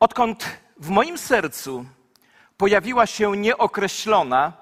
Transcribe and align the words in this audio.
Odkąd 0.00 0.44
w 0.76 0.88
moim 0.88 1.18
sercu 1.18 1.84
pojawiła 2.56 3.06
się 3.06 3.36
nieokreślona, 3.36 4.52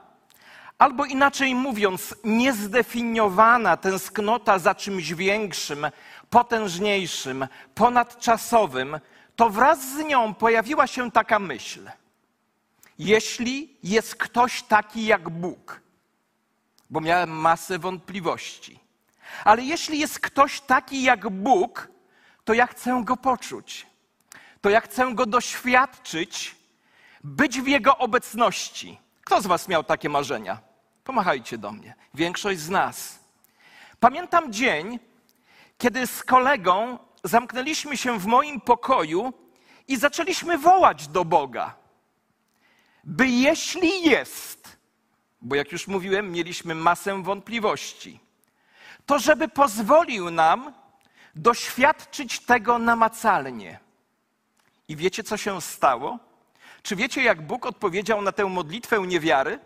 albo 0.79 1.05
inaczej 1.05 1.55
mówiąc, 1.55 2.15
niezdefiniowana 2.25 3.77
tęsknota 3.77 4.59
za 4.59 4.75
czymś 4.75 5.15
większym, 5.15 5.87
potężniejszym, 6.31 7.47
ponadczasowym, 7.75 9.01
to 9.37 9.51
wraz 9.51 9.93
z 9.93 9.99
nią 9.99 10.35
pojawiła 10.35 10.87
się 10.87 11.11
taka 11.11 11.39
myśl. 11.39 11.91
Jeśli 12.99 13.77
jest 13.83 14.15
ktoś 14.15 14.63
taki 14.63 15.05
jak 15.05 15.31
Bóg, 15.31 15.81
bo 16.91 17.01
miałem 17.01 17.31
masę 17.31 17.79
wątpliwości, 17.79 18.79
ale 19.45 19.63
jeśli 19.63 19.99
jest 19.99 20.21
ktoś 20.21 20.61
taki 20.61 21.03
jak 21.03 21.31
Bóg, 21.31 21.89
to 22.45 22.55
ja 22.55 22.67
chcę 22.67 23.03
go 23.05 23.17
poczuć, 23.17 23.87
to 24.63 24.71
ja 24.71 24.81
chcę 24.81 25.15
go 25.15 25.27
doświadczyć, 25.27 26.57
być 27.25 27.61
w 27.61 27.67
jego 27.67 27.99
obecności. 27.99 28.99
Kto 29.25 29.43
z 29.43 29.47
Was 29.47 29.69
miał 29.69 29.85
takie 29.85 30.09
marzenia? 30.09 30.61
Pomachajcie 31.05 31.59
do 31.59 31.73
mnie. 31.73 31.95
Większość 32.15 32.61
z 32.61 32.71
nas. 32.71 33.19
Pamiętam 34.01 34.53
dzień, 34.53 34.99
kiedy 35.79 36.07
z 36.07 36.23
kolegą 36.23 36.99
zamknęliśmy 37.25 37.97
się 37.97 38.19
w 38.19 38.27
moim 38.27 38.61
pokoju 38.61 39.33
i 39.89 39.97
zaczęliśmy 39.97 40.59
wołać 40.59 41.09
do 41.09 41.25
Boga, 41.25 41.75
by 43.05 43.29
jeśli 43.29 44.03
jest, 44.03 44.77
bo 45.41 45.55
jak 45.57 45.73
już 45.73 45.87
mówiłem, 45.87 46.33
mieliśmy 46.33 46.75
masę 46.75 47.23
wątpliwości, 47.23 48.21
to 49.07 49.19
żeby 49.19 49.49
pozwolił 49.49 50.31
nam 50.31 50.73
doświadczyć 51.35 52.41
tego 52.41 52.79
namacalnie. 52.79 53.82
I 54.93 54.97
wiecie, 54.97 55.25
co 55.25 55.37
się 55.37 55.61
stało? 55.61 56.19
Czy 56.83 56.97
wiecie, 56.97 57.23
jak 57.23 57.47
Bóg 57.47 57.67
odpowiedział 57.67 58.23
na 58.23 58.33
tę 58.33 58.45
modlitwę 58.45 59.01
niewiary? 59.01 59.59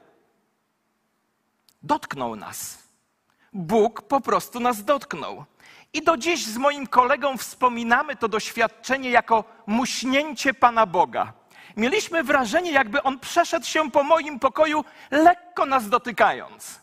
Dotknął 1.82 2.36
nas. 2.36 2.78
Bóg 3.52 4.02
po 4.02 4.20
prostu 4.20 4.60
nas 4.60 4.84
dotknął. 4.84 5.44
I 5.92 6.02
do 6.02 6.16
dziś 6.16 6.46
z 6.46 6.56
moim 6.56 6.86
kolegą 6.86 7.36
wspominamy 7.36 8.16
to 8.16 8.28
doświadczenie 8.28 9.10
jako 9.10 9.44
muśnięcie 9.66 10.54
Pana 10.54 10.86
Boga. 10.86 11.32
Mieliśmy 11.76 12.24
wrażenie, 12.24 12.72
jakby 12.72 13.02
on 13.02 13.18
przeszedł 13.18 13.66
się 13.66 13.90
po 13.90 14.02
moim 14.02 14.38
pokoju, 14.38 14.84
lekko 15.10 15.66
nas 15.66 15.88
dotykając. 15.88 16.80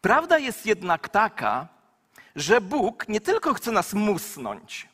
Prawda 0.00 0.38
jest 0.38 0.66
jednak 0.66 1.08
taka, 1.08 1.68
że 2.36 2.60
Bóg 2.60 3.08
nie 3.08 3.20
tylko 3.20 3.54
chce 3.54 3.72
nas 3.72 3.92
musnąć, 3.92 4.93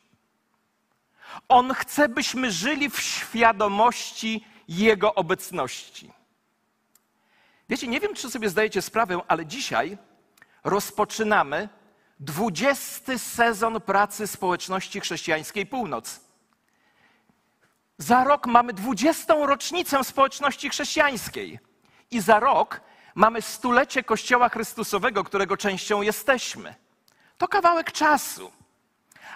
On 1.48 1.74
chce, 1.74 2.08
byśmy 2.08 2.50
żyli 2.50 2.90
w 2.90 3.00
świadomości 3.00 4.44
Jego 4.68 5.14
obecności. 5.14 6.12
Wiecie, 7.68 7.86
nie 7.86 8.00
wiem, 8.00 8.14
czy 8.14 8.30
sobie 8.30 8.48
zdajecie 8.48 8.82
sprawę, 8.82 9.20
ale 9.28 9.46
dzisiaj 9.46 9.98
rozpoczynamy 10.64 11.68
dwudziesty 12.20 13.18
sezon 13.18 13.80
pracy 13.80 14.26
społeczności 14.26 15.00
chrześcijańskiej 15.00 15.66
Północ. 15.66 16.20
Za 17.98 18.24
rok 18.24 18.46
mamy 18.46 18.72
dwudziestą 18.72 19.46
rocznicę 19.46 20.04
społeczności 20.04 20.70
chrześcijańskiej. 20.70 21.58
I 22.10 22.20
za 22.20 22.40
rok 22.40 22.80
mamy 23.14 23.42
stulecie 23.42 24.02
Kościoła 24.02 24.48
Chrystusowego, 24.48 25.24
którego 25.24 25.56
częścią 25.56 26.02
jesteśmy. 26.02 26.74
To 27.38 27.48
kawałek 27.48 27.92
czasu. 27.92 28.52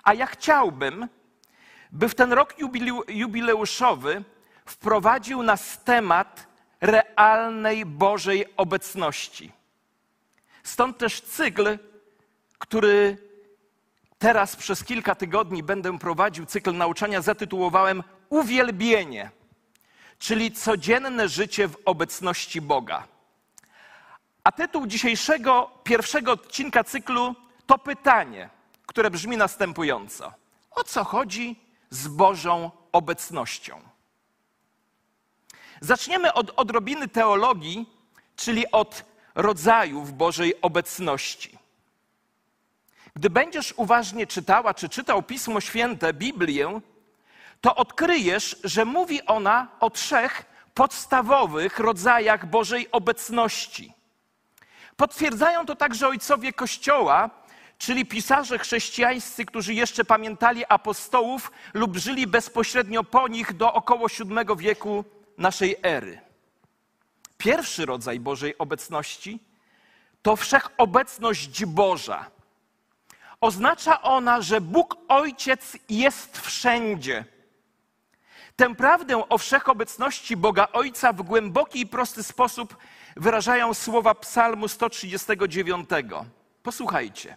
A 0.02 0.14
ja 0.14 0.26
chciałbym, 0.26 1.08
by 1.94 2.08
w 2.08 2.14
ten 2.14 2.32
rok 2.32 2.54
jubileuszowy 3.08 4.24
wprowadził 4.66 5.42
nas 5.42 5.84
temat 5.84 6.46
realnej 6.80 7.86
Bożej 7.86 8.56
obecności. 8.56 9.52
Stąd 10.62 10.98
też 10.98 11.20
cykl, 11.20 11.78
który 12.58 13.18
teraz 14.18 14.56
przez 14.56 14.84
kilka 14.84 15.14
tygodni 15.14 15.62
będę 15.62 15.98
prowadził, 15.98 16.46
cykl 16.46 16.76
nauczania 16.76 17.22
zatytułowałem 17.22 18.02
Uwielbienie, 18.28 19.30
czyli 20.18 20.52
codzienne 20.52 21.28
życie 21.28 21.68
w 21.68 21.76
obecności 21.84 22.60
Boga. 22.60 23.06
A 24.44 24.52
tytuł 24.52 24.86
dzisiejszego 24.86 25.70
pierwszego 25.84 26.32
odcinka 26.32 26.84
cyklu 26.84 27.34
to 27.66 27.78
pytanie, 27.78 28.50
które 28.86 29.10
brzmi 29.10 29.36
następująco: 29.36 30.32
O 30.70 30.84
co 30.84 31.04
chodzi 31.04 31.63
z 31.94 32.08
Bożą 32.08 32.70
obecnością? 32.92 33.80
Zaczniemy 35.80 36.32
od 36.32 36.50
odrobiny 36.56 37.08
teologii, 37.08 37.86
czyli 38.36 38.70
od 38.70 39.04
rodzajów 39.34 40.12
Bożej 40.12 40.60
obecności. 40.60 41.58
Gdy 43.14 43.30
będziesz 43.30 43.74
uważnie 43.76 44.26
czytała 44.26 44.74
czy 44.74 44.88
czytał 44.88 45.22
Pismo 45.22 45.60
Święte, 45.60 46.12
Biblię, 46.12 46.80
to 47.60 47.74
odkryjesz, 47.74 48.56
że 48.64 48.84
mówi 48.84 49.26
ona 49.26 49.68
o 49.80 49.90
trzech 49.90 50.44
podstawowych 50.74 51.78
rodzajach 51.78 52.46
Bożej 52.46 52.90
obecności. 52.90 53.92
Potwierdzają 54.96 55.66
to 55.66 55.76
także 55.76 56.08
ojcowie 56.08 56.52
Kościoła, 56.52 57.30
czyli 57.78 58.06
pisarze 58.06 58.58
chrześcijańscy, 58.58 59.44
którzy 59.44 59.74
jeszcze 59.74 60.04
pamiętali 60.04 60.64
apostołów 60.68 61.52
lub 61.74 61.96
żyli 61.96 62.26
bezpośrednio 62.26 63.04
po 63.04 63.28
nich 63.28 63.52
do 63.52 63.72
około 63.72 64.06
VII 64.08 64.56
wieku 64.56 65.04
naszej 65.38 65.76
ery. 65.82 66.20
Pierwszy 67.38 67.86
rodzaj 67.86 68.20
Bożej 68.20 68.58
obecności 68.58 69.40
to 70.22 70.36
wszechobecność 70.36 71.64
Boża. 71.64 72.30
Oznacza 73.40 74.02
ona, 74.02 74.42
że 74.42 74.60
Bóg 74.60 74.96
Ojciec 75.08 75.76
jest 75.88 76.38
wszędzie. 76.38 77.24
Tę 78.56 78.74
prawdę 78.74 79.28
o 79.28 79.38
wszechobecności 79.38 80.36
Boga 80.36 80.68
Ojca 80.72 81.12
w 81.12 81.22
głęboki 81.22 81.80
i 81.80 81.86
prosty 81.86 82.22
sposób 82.22 82.76
wyrażają 83.16 83.74
słowa 83.74 84.14
Psalmu 84.14 84.68
139. 84.68 85.88
Posłuchajcie. 86.62 87.36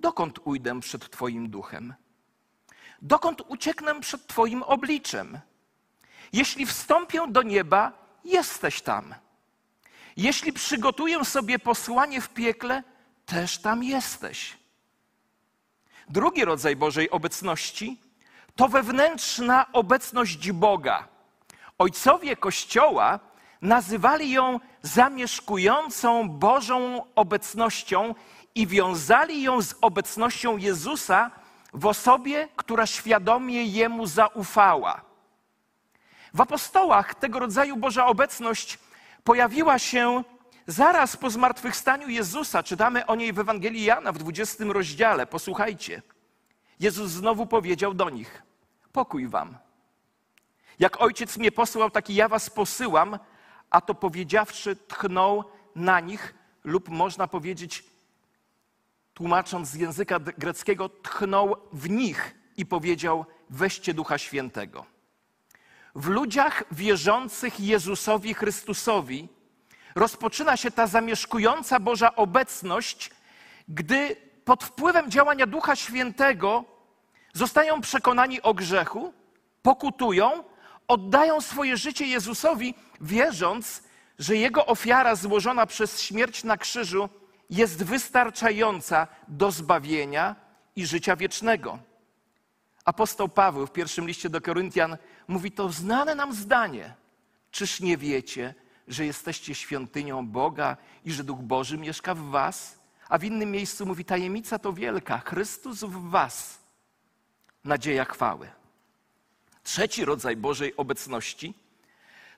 Dokąd 0.00 0.38
ujdę 0.44 0.80
przed 0.80 1.10
Twoim 1.10 1.50
duchem? 1.50 1.94
Dokąd 3.02 3.42
ucieknę 3.48 4.00
przed 4.00 4.26
Twoim 4.26 4.62
obliczem? 4.62 5.40
Jeśli 6.32 6.66
wstąpię 6.66 7.20
do 7.28 7.42
nieba, 7.42 7.92
jesteś 8.24 8.80
tam. 8.82 9.14
Jeśli 10.16 10.52
przygotuję 10.52 11.24
sobie 11.24 11.58
posłanie 11.58 12.20
w 12.20 12.28
piekle, 12.28 12.82
też 13.26 13.58
tam 13.58 13.84
jesteś. 13.84 14.56
Drugi 16.08 16.44
rodzaj 16.44 16.76
Bożej 16.76 17.10
obecności 17.10 18.00
to 18.56 18.68
wewnętrzna 18.68 19.66
obecność 19.72 20.52
Boga. 20.52 21.08
Ojcowie 21.78 22.36
Kościoła 22.36 23.20
nazywali 23.62 24.30
ją 24.30 24.60
zamieszkującą 24.82 26.28
Bożą 26.28 27.04
obecnością 27.14 28.14
i 28.54 28.66
wiązali 28.66 29.42
ją 29.42 29.62
z 29.62 29.74
obecnością 29.80 30.56
Jezusa 30.56 31.30
w 31.74 31.86
osobie, 31.86 32.48
która 32.56 32.86
świadomie 32.86 33.64
Jemu 33.64 34.06
zaufała. 34.06 35.00
W 36.34 36.40
apostołach 36.40 37.14
tego 37.14 37.38
rodzaju 37.38 37.76
Boża 37.76 38.06
obecność 38.06 38.78
pojawiła 39.24 39.78
się 39.78 40.24
zaraz 40.66 41.16
po 41.16 41.30
zmartwychwstaniu 41.30 42.08
Jezusa. 42.08 42.62
Czytamy 42.62 43.06
o 43.06 43.14
niej 43.14 43.32
w 43.32 43.38
Ewangelii 43.38 43.84
Jana 43.84 44.12
w 44.12 44.18
20 44.18 44.64
rozdziale. 44.64 45.26
Posłuchajcie. 45.26 46.02
Jezus 46.80 47.10
znowu 47.10 47.46
powiedział 47.46 47.94
do 47.94 48.10
nich: 48.10 48.42
Pokój 48.92 49.28
wam. 49.28 49.58
Jak 50.78 51.00
ojciec 51.00 51.36
mnie 51.36 51.52
posłał, 51.52 51.90
taki 51.90 52.14
ja 52.14 52.28
was 52.28 52.50
posyłam, 52.50 53.18
a 53.70 53.80
to 53.80 53.94
powiedziawszy, 53.94 54.76
tchnął 54.76 55.44
na 55.74 56.00
nich, 56.00 56.34
lub 56.64 56.88
można 56.88 57.26
powiedzieć, 57.26 57.84
tłumacząc 59.18 59.68
z 59.68 59.74
języka 59.74 60.18
greckiego, 60.18 60.88
tchnął 60.88 61.56
w 61.72 61.90
nich 61.90 62.34
i 62.56 62.66
powiedział: 62.66 63.26
Weźcie 63.50 63.94
Ducha 63.94 64.18
Świętego. 64.18 64.86
W 65.94 66.06
ludziach 66.06 66.64
wierzących 66.72 67.60
Jezusowi 67.60 68.34
Chrystusowi 68.34 69.28
rozpoczyna 69.94 70.56
się 70.56 70.70
ta 70.70 70.86
zamieszkująca 70.86 71.80
Boża 71.80 72.16
obecność, 72.16 73.10
gdy 73.68 74.16
pod 74.44 74.64
wpływem 74.64 75.10
działania 75.10 75.46
Ducha 75.46 75.76
Świętego 75.76 76.64
zostają 77.32 77.80
przekonani 77.80 78.42
o 78.42 78.54
grzechu, 78.54 79.12
pokutują, 79.62 80.44
oddają 80.88 81.40
swoje 81.40 81.76
życie 81.76 82.06
Jezusowi, 82.06 82.74
wierząc, 83.00 83.82
że 84.18 84.36
Jego 84.36 84.66
ofiara 84.66 85.14
złożona 85.14 85.66
przez 85.66 86.02
śmierć 86.02 86.44
na 86.44 86.56
krzyżu 86.56 87.08
jest 87.50 87.82
wystarczająca 87.82 89.06
do 89.28 89.50
zbawienia 89.50 90.36
i 90.76 90.86
życia 90.86 91.16
wiecznego. 91.16 91.78
Apostoł 92.84 93.28
Paweł 93.28 93.66
w 93.66 93.72
pierwszym 93.72 94.06
liście 94.06 94.30
do 94.30 94.40
Koryntian 94.40 94.96
mówi 95.28 95.52
to 95.52 95.68
znane 95.68 96.14
nam 96.14 96.32
zdanie. 96.32 96.94
Czyż 97.50 97.80
nie 97.80 97.96
wiecie, 97.96 98.54
że 98.88 99.06
jesteście 99.06 99.54
świątynią 99.54 100.26
Boga 100.26 100.76
i 101.04 101.12
że 101.12 101.24
Duch 101.24 101.40
Boży 101.40 101.78
mieszka 101.78 102.14
w 102.14 102.22
was? 102.22 102.78
A 103.08 103.18
w 103.18 103.24
innym 103.24 103.50
miejscu 103.50 103.86
mówi 103.86 104.04
tajemnica 104.04 104.58
to 104.58 104.72
wielka, 104.72 105.18
Chrystus 105.18 105.78
w 105.78 106.10
was, 106.10 106.58
nadzieja 107.64 108.04
chwały. 108.04 108.50
Trzeci 109.62 110.04
rodzaj 110.04 110.36
Bożej 110.36 110.76
obecności 110.76 111.54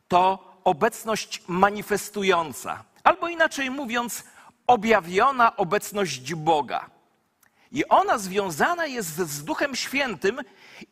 to 0.08 0.50
obecność 0.64 1.42
manifestująca, 1.48 2.84
albo 3.04 3.28
inaczej 3.28 3.70
mówiąc, 3.70 4.24
objawiona 4.70 5.56
obecność 5.56 6.34
Boga. 6.34 6.90
I 7.72 7.88
ona 7.88 8.18
związana 8.18 8.86
jest 8.86 9.16
z 9.16 9.44
Duchem 9.44 9.76
Świętym 9.76 10.40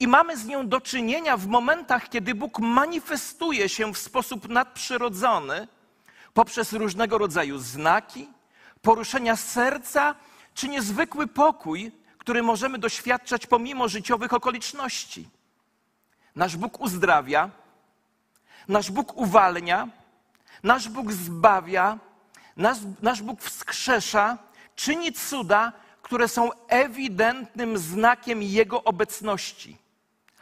i 0.00 0.08
mamy 0.08 0.36
z 0.36 0.46
nią 0.46 0.68
do 0.68 0.80
czynienia 0.80 1.36
w 1.36 1.46
momentach, 1.46 2.08
kiedy 2.08 2.34
Bóg 2.34 2.58
manifestuje 2.58 3.68
się 3.68 3.92
w 3.92 3.98
sposób 3.98 4.48
nadprzyrodzony 4.48 5.68
poprzez 6.34 6.72
różnego 6.72 7.18
rodzaju 7.18 7.58
znaki, 7.58 8.28
poruszenia 8.82 9.36
serca 9.36 10.14
czy 10.54 10.68
niezwykły 10.68 11.26
pokój, 11.26 11.92
który 12.18 12.42
możemy 12.42 12.78
doświadczać 12.78 13.46
pomimo 13.46 13.88
życiowych 13.88 14.32
okoliczności. 14.32 15.28
Nasz 16.36 16.56
Bóg 16.56 16.80
uzdrawia, 16.80 17.50
nasz 18.68 18.90
Bóg 18.90 19.16
uwalnia, 19.16 19.88
nasz 20.62 20.88
Bóg 20.88 21.12
zbawia, 21.12 21.98
nasz, 22.58 22.78
nasz 23.02 23.22
Bóg 23.22 23.42
wskrzesza, 23.42 24.38
czyni 24.76 25.12
cuda, 25.12 25.72
które 26.02 26.28
są 26.28 26.50
ewidentnym 26.68 27.78
znakiem 27.78 28.42
Jego 28.42 28.84
obecności. 28.84 29.76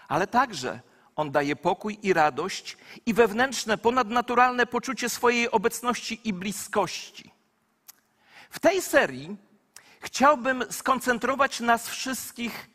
Ale 0.09 0.27
także 0.27 0.81
On 1.17 1.31
daje 1.31 1.57
pokój 1.57 1.99
i 2.03 2.13
radość 2.13 2.77
i 3.07 3.15
wewnętrzne, 3.15 3.79
ponadnaturalne 3.79 4.67
poczucie 4.67 5.09
swojej 5.09 5.51
obecności 5.51 6.21
i 6.25 6.33
bliskości. 6.33 7.31
W 8.51 8.61
tej 8.61 8.83
serii 8.83 9.37
chciałbym 10.01 10.65
skoncentrować 10.71 11.61
nas 11.61 11.89
wszystkich 11.89 12.71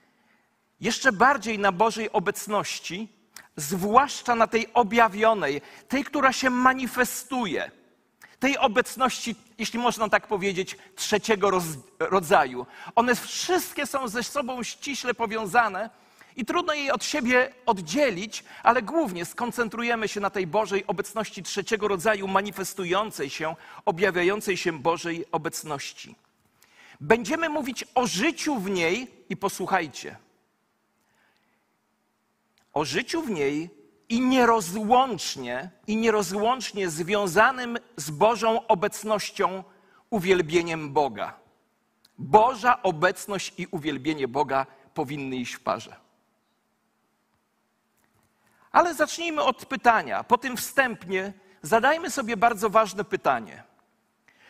jeszcze 0.80 1.12
bardziej 1.12 1.60
na 1.60 1.72
Bożej 1.72 2.12
obecności, 2.12 3.08
zwłaszcza 3.56 4.36
na 4.36 4.48
tej 4.48 4.74
objawionej, 4.74 5.62
tej, 5.88 6.04
która 6.04 6.34
się 6.34 6.50
manifestuje 6.50 7.72
tej 8.42 8.58
obecności, 8.58 9.36
jeśli 9.58 9.80
można 9.80 10.10
tak 10.10 10.28
powiedzieć, 10.28 10.78
trzeciego 10.96 11.50
roz, 11.50 11.64
rodzaju. 12.00 12.66
One 12.96 13.16
wszystkie 13.16 13.86
są 13.88 14.08
ze 14.08 14.24
sobą 14.24 14.64
ściśle 14.64 15.14
powiązane 15.14 15.90
i 16.36 16.46
trudno 16.46 16.74
je 16.74 16.94
od 16.94 17.04
siebie 17.04 17.54
oddzielić, 17.66 18.44
ale 18.64 18.82
głównie 18.82 19.26
skoncentrujemy 19.26 20.08
się 20.08 20.20
na 20.20 20.30
tej 20.30 20.48
Bożej 20.48 20.88
obecności 20.88 21.44
trzeciego 21.44 21.88
rodzaju, 21.88 22.28
manifestującej 22.28 23.30
się, 23.30 23.56
objawiającej 23.86 24.58
się 24.58 24.80
Bożej 24.80 25.26
obecności. 25.32 26.16
Będziemy 27.02 27.50
mówić 27.50 27.86
o 27.96 28.08
życiu 28.08 28.60
w 28.60 28.70
niej 28.70 29.08
i 29.30 29.38
posłuchajcie. 29.38 30.16
O 32.74 32.86
życiu 32.86 33.22
w 33.22 33.30
niej 33.30 33.81
i 34.12 34.22
nierozłącznie, 34.22 35.70
i 35.88 35.98
nierozłącznie 35.98 36.90
związanym 36.90 37.78
z 37.98 38.10
Bożą 38.10 38.68
obecnością, 38.68 39.64
uwielbieniem 40.10 40.94
Boga. 40.94 41.40
Boża 42.18 42.84
obecność 42.84 43.54
i 43.58 43.68
uwielbienie 43.68 44.28
Boga 44.28 44.66
powinny 44.94 45.36
iść 45.36 45.54
w 45.54 45.60
parze. 45.60 45.96
Ale 48.72 48.94
zacznijmy 48.94 49.44
od 49.44 49.66
pytania. 49.66 50.24
Po 50.24 50.38
tym 50.38 50.58
wstępnie 50.58 51.34
zadajmy 51.62 52.10
sobie 52.10 52.38
bardzo 52.38 52.70
ważne 52.70 53.04
pytanie. 53.04 53.64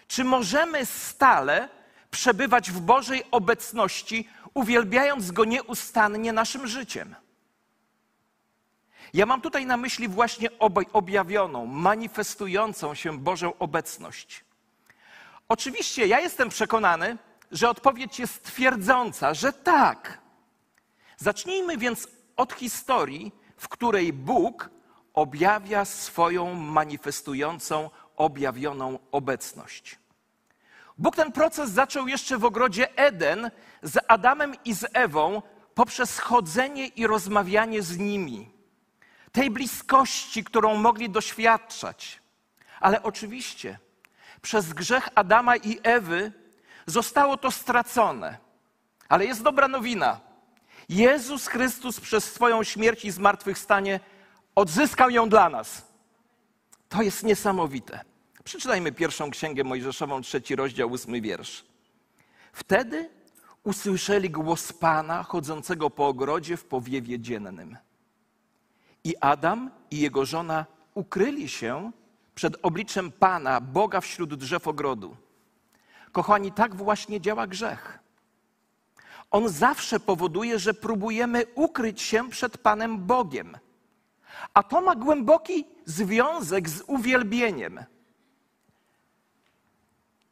Czy 0.08 0.24
możemy 0.24 0.86
stale 0.86 1.70
przebywać 2.12 2.72
w 2.72 2.80
Bożej 2.80 3.24
obecności, 3.32 4.30
uwielbiając 4.54 5.32
Go 5.32 5.46
nieustannie 5.46 6.34
naszym 6.34 6.68
życiem? 6.68 7.16
Ja 9.14 9.26
mam 9.26 9.42
tutaj 9.42 9.66
na 9.66 9.78
myśli 9.78 10.08
właśnie 10.08 10.50
objawioną, 10.94 11.66
manifestującą 11.66 12.96
się 12.96 13.20
Bożą 13.20 13.58
obecność. 13.60 14.44
Oczywiście 15.50 16.08
ja 16.08 16.20
jestem 16.20 16.50
przekonany, 16.50 17.18
że 17.52 17.70
odpowiedź 17.70 18.20
jest 18.20 18.44
twierdząca, 18.44 19.34
że 19.34 19.54
tak. 19.54 20.18
Zacznijmy 21.18 21.78
więc 21.78 22.08
od 22.38 22.54
historii, 22.54 23.32
w 23.58 23.68
której 23.68 24.14
Bóg 24.14 24.70
objawia 25.14 25.86
swoją 25.86 26.54
manifestującą, 26.54 27.90
objawioną 28.18 29.00
obecność. 29.12 30.00
Bóg 30.98 31.16
ten 31.16 31.32
proces 31.32 31.72
zaczął 31.72 32.08
jeszcze 32.08 32.38
w 32.38 32.46
ogrodzie 32.46 32.98
Eden 32.98 33.52
z 33.84 33.98
Adamem 34.08 34.56
i 34.66 34.74
z 34.74 34.86
Ewą 34.94 35.42
poprzez 35.76 36.20
chodzenie 36.20 36.88
i 36.88 37.08
rozmawianie 37.08 37.82
z 37.82 37.98
nimi 37.98 38.51
tej 39.32 39.52
bliskości, 39.52 40.44
którą 40.44 40.76
mogli 40.76 41.10
doświadczać. 41.10 42.22
Ale 42.80 43.04
oczywiście 43.04 43.80
przez 44.42 44.74
grzech 44.74 45.10
Adama 45.16 45.56
i 45.56 45.80
Ewy 45.84 46.32
zostało 46.86 47.38
to 47.38 47.52
stracone. 47.52 48.38
Ale 49.10 49.26
jest 49.26 49.44
dobra 49.44 49.68
nowina. 49.68 50.20
Jezus 50.90 51.48
Chrystus 51.48 52.00
przez 52.00 52.34
swoją 52.34 52.64
śmierć 52.64 53.06
i 53.06 53.12
zmartwychwstanie 53.12 54.00
odzyskał 54.56 55.10
ją 55.10 55.30
dla 55.30 55.50
nas. 55.50 55.86
To 56.90 57.02
jest 57.02 57.24
niesamowite. 57.24 58.00
Przeczytajmy 58.44 58.92
pierwszą 58.92 59.32
księgę 59.32 59.64
Mojżeszową, 59.64 60.22
trzeci 60.22 60.56
rozdział, 60.56 60.92
ósmy 60.92 61.22
wiersz. 61.22 61.66
Wtedy 62.54 63.10
usłyszeli 63.64 64.30
głos 64.30 64.74
Pana 64.74 65.24
chodzącego 65.24 65.90
po 65.90 66.08
ogrodzie 66.08 66.58
w 66.58 66.66
powiewie 66.66 67.20
dziennym. 67.20 67.78
I 69.04 69.16
Adam 69.18 69.72
i 69.92 70.00
jego 70.00 70.26
żona 70.26 70.66
ukryli 70.94 71.50
się 71.50 71.92
przed 72.36 72.58
obliczem 72.62 73.12
Pana, 73.12 73.62
Boga 73.62 74.02
wśród 74.02 74.36
drzew 74.36 74.68
ogrodu. 74.68 75.18
Kochani, 76.12 76.52
tak 76.52 76.76
właśnie 76.76 77.22
działa 77.22 77.48
grzech. 77.48 78.00
On 79.32 79.50
zawsze 79.50 80.00
powoduje, 80.00 80.60
że 80.60 80.74
próbujemy 80.74 81.46
ukryć 81.56 82.02
się 82.02 82.30
przed 82.30 82.58
Panem 82.58 82.98
Bogiem. 82.98 83.58
A 84.54 84.64
to 84.64 84.82
ma 84.82 84.96
głęboki 84.96 85.66
związek 85.86 86.70
z 86.70 86.84
uwielbieniem. 86.88 87.80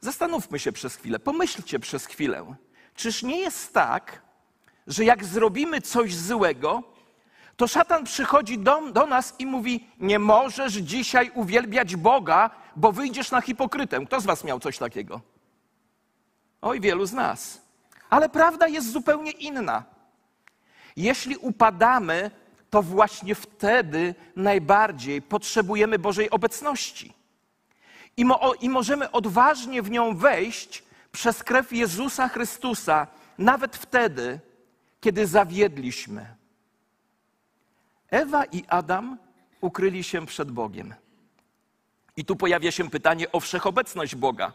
Zastanówmy 0.02 0.60
się 0.60 0.72
przez 0.72 0.96
chwilę, 0.96 1.20
pomyślcie 1.20 1.80
przez 1.80 2.06
chwilę. 2.06 2.56
Czyż 2.96 3.24
nie 3.24 3.40
jest 3.40 3.74
tak, 3.74 4.22
że 4.88 5.06
jak 5.06 5.26
zrobimy 5.26 5.82
coś 5.82 6.16
złego, 6.16 6.84
to 7.60 7.68
szatan 7.68 8.04
przychodzi 8.04 8.58
do, 8.58 8.92
do 8.92 9.06
nas 9.06 9.36
i 9.40 9.46
mówi: 9.46 9.88
Nie 10.00 10.20
możesz 10.20 10.74
dzisiaj 10.74 11.32
uwielbiać 11.36 11.96
Boga, 11.96 12.50
bo 12.76 12.92
wyjdziesz 12.92 13.32
na 13.32 13.42
hipokrytę. 13.42 14.06
Kto 14.06 14.22
z 14.22 14.26
Was 14.26 14.44
miał 14.44 14.60
coś 14.60 14.78
takiego? 14.78 15.22
Oj, 16.62 16.82
wielu 16.82 17.06
z 17.06 17.14
nas. 17.14 17.62
Ale 18.10 18.30
prawda 18.30 18.68
jest 18.68 18.92
zupełnie 18.92 19.32
inna. 19.32 19.84
Jeśli 20.96 21.38
upadamy, 21.38 22.32
to 22.70 22.82
właśnie 22.82 23.36
wtedy 23.36 24.16
najbardziej 24.36 25.22
potrzebujemy 25.22 26.00
Bożej 26.00 26.30
obecności. 26.30 27.14
I, 28.18 28.26
mo, 28.26 28.54
I 28.62 28.70
możemy 28.70 29.12
odważnie 29.12 29.82
w 29.82 29.92
nią 29.92 30.16
wejść 30.16 30.84
przez 31.12 31.44
krew 31.44 31.72
Jezusa 31.72 32.30
Chrystusa, 32.30 33.08
nawet 33.38 33.76
wtedy, 33.76 34.40
kiedy 35.02 35.28
zawiedliśmy 35.28 36.39
Ewa 38.12 38.46
i 38.46 38.64
Adam 38.68 39.18
ukryli 39.62 40.04
się 40.04 40.26
przed 40.26 40.52
Bogiem. 40.52 40.94
I 42.18 42.26
tu 42.26 42.36
pojawia 42.36 42.72
się 42.72 42.90
pytanie 42.90 43.32
o 43.32 43.40
wszechobecność 43.40 44.16
Boga. 44.16 44.54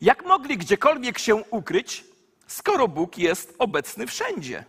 Jak 0.00 0.24
mogli 0.24 0.58
gdziekolwiek 0.58 1.18
się 1.18 1.34
ukryć, 1.34 2.04
skoro 2.46 2.88
Bóg 2.88 3.18
jest 3.18 3.54
obecny 3.58 4.06
wszędzie? 4.06 4.64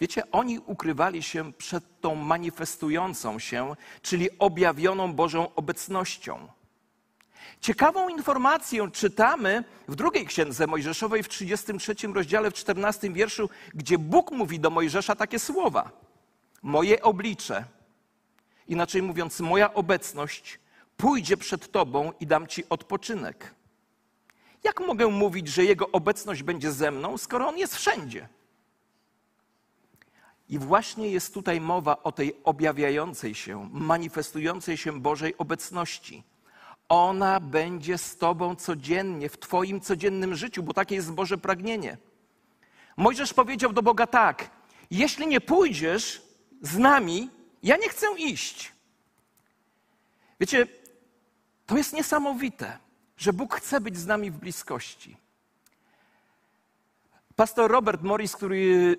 Wiecie, 0.00 0.22
oni 0.32 0.58
ukrywali 0.58 1.22
się 1.22 1.52
przed 1.52 2.00
tą 2.00 2.14
manifestującą 2.14 3.38
się, 3.38 3.76
czyli 4.02 4.38
objawioną 4.38 5.12
Bożą 5.12 5.54
obecnością. 5.54 6.48
Ciekawą 7.60 8.08
informację 8.08 8.90
czytamy 8.90 9.64
w 9.88 9.94
drugiej 9.94 10.26
księdze 10.26 10.66
Mojżeszowej 10.66 11.22
w 11.22 11.28
33 11.28 11.94
rozdziale, 12.14 12.50
w 12.50 12.54
14 12.54 13.10
wierszu, 13.12 13.50
gdzie 13.74 13.98
Bóg 13.98 14.32
mówi 14.32 14.60
do 14.60 14.70
Mojżesza 14.70 15.14
takie 15.14 15.38
słowa 15.38 16.05
moje 16.62 17.02
oblicze, 17.02 17.64
inaczej 18.68 19.02
mówiąc, 19.02 19.40
moja 19.40 19.74
obecność 19.74 20.58
pójdzie 20.96 21.36
przed 21.36 21.72
Tobą 21.72 22.12
i 22.20 22.26
dam 22.26 22.46
Ci 22.46 22.68
odpoczynek. 22.68 23.54
Jak 24.64 24.80
mogę 24.80 25.06
mówić, 25.06 25.48
że 25.48 25.64
Jego 25.64 25.90
obecność 25.90 26.42
będzie 26.42 26.72
ze 26.72 26.90
mną, 26.90 27.18
skoro 27.18 27.48
On 27.48 27.58
jest 27.58 27.76
wszędzie? 27.76 28.28
I 30.48 30.58
właśnie 30.58 31.08
jest 31.10 31.34
tutaj 31.34 31.60
mowa 31.60 32.02
o 32.02 32.12
tej 32.12 32.36
objawiającej 32.44 33.34
się, 33.34 33.68
manifestującej 33.72 34.76
się 34.76 35.00
Bożej 35.00 35.38
obecności. 35.38 36.22
Ona 36.88 37.40
będzie 37.40 37.98
z 37.98 38.16
Tobą 38.16 38.56
codziennie, 38.56 39.28
w 39.28 39.38
Twoim 39.38 39.80
codziennym 39.80 40.34
życiu, 40.34 40.62
bo 40.62 40.74
takie 40.74 40.94
jest 40.94 41.12
Boże 41.12 41.38
pragnienie. 41.38 41.96
Mojżesz 42.96 43.34
powiedział 43.34 43.72
do 43.72 43.82
Boga 43.82 44.06
tak: 44.06 44.50
Jeśli 44.90 45.26
nie 45.26 45.40
pójdziesz 45.40 46.22
z 46.62 46.78
nami, 46.78 47.30
ja 47.62 47.76
nie 47.76 47.88
chcę 47.88 48.06
iść. 48.18 48.72
Wiecie, 50.40 50.66
to 51.66 51.76
jest 51.76 51.92
niesamowite, 51.92 52.78
że 53.16 53.32
Bóg 53.32 53.54
chce 53.54 53.80
być 53.80 53.96
z 53.96 54.06
nami 54.06 54.30
w 54.30 54.36
bliskości. 54.36 55.16
Pastor 57.36 57.70
Robert 57.70 58.02
Morris, 58.02 58.36
który 58.36 58.96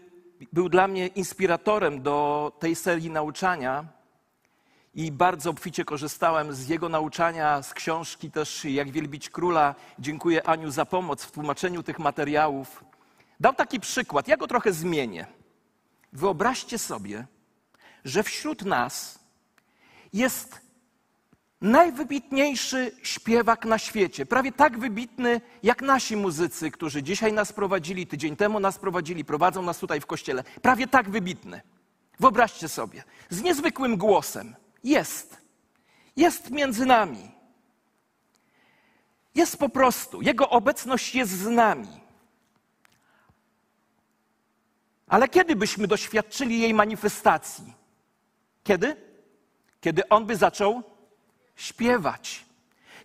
był 0.53 0.69
dla 0.69 0.87
mnie 0.87 1.07
inspiratorem 1.07 2.01
do 2.01 2.51
tej 2.59 2.75
serii 2.75 3.09
nauczania 3.09 3.85
i 4.95 5.11
bardzo 5.11 5.49
obficie 5.49 5.85
korzystałem 5.85 6.53
z 6.53 6.67
jego 6.67 6.89
nauczania, 6.89 7.63
z 7.63 7.73
książki 7.73 8.31
też 8.31 8.65
Jak 8.65 8.91
wielbić 8.91 9.29
króla. 9.29 9.75
Dziękuję 9.99 10.47
Aniu 10.47 10.71
za 10.71 10.85
pomoc 10.85 11.23
w 11.23 11.31
tłumaczeniu 11.31 11.83
tych 11.83 11.99
materiałów. 11.99 12.83
Dał 13.39 13.53
taki 13.53 13.79
przykład, 13.79 14.27
ja 14.27 14.37
go 14.37 14.47
trochę 14.47 14.73
zmienię. 14.73 15.27
Wyobraźcie 16.13 16.77
sobie, 16.77 17.25
że 18.07 18.23
wśród 18.23 18.65
nas 18.65 19.19
jest 20.13 20.61
najwybitniejszy 21.61 22.91
śpiewak 23.03 23.65
na 23.65 23.77
świecie, 23.77 24.25
prawie 24.25 24.51
tak 24.51 24.79
wybitny 24.79 25.41
jak 25.63 25.81
nasi 25.81 26.15
muzycy, 26.15 26.71
którzy 26.71 27.03
dzisiaj 27.03 27.33
nas 27.33 27.53
prowadzili, 27.53 28.07
tydzień 28.07 28.35
temu 28.35 28.59
nas 28.59 28.79
prowadzili, 28.79 29.25
prowadzą 29.25 29.61
nas 29.61 29.79
tutaj 29.79 30.01
w 30.01 30.05
kościele. 30.05 30.43
Prawie 30.43 30.87
tak 30.87 31.09
wybitny. 31.09 31.61
Wyobraźcie 32.19 32.69
sobie, 32.69 33.03
z 33.29 33.41
niezwykłym 33.41 33.97
głosem. 33.97 34.55
Jest. 34.83 35.37
Jest 36.15 36.51
między 36.51 36.85
nami. 36.85 37.31
Jest 39.35 39.57
po 39.57 39.69
prostu. 39.69 40.21
Jego 40.21 40.49
obecność 40.49 41.15
jest 41.15 41.31
z 41.31 41.47
nami. 41.47 42.01
Ale 45.07 45.27
kiedy 45.27 45.55
byśmy 45.55 45.87
doświadczyli 45.87 46.59
jej 46.59 46.73
manifestacji? 46.73 47.73
Kiedy? 48.67 48.95
Kiedy 49.81 50.09
on 50.09 50.25
by 50.25 50.35
zaczął 50.35 50.83
śpiewać. 51.55 52.45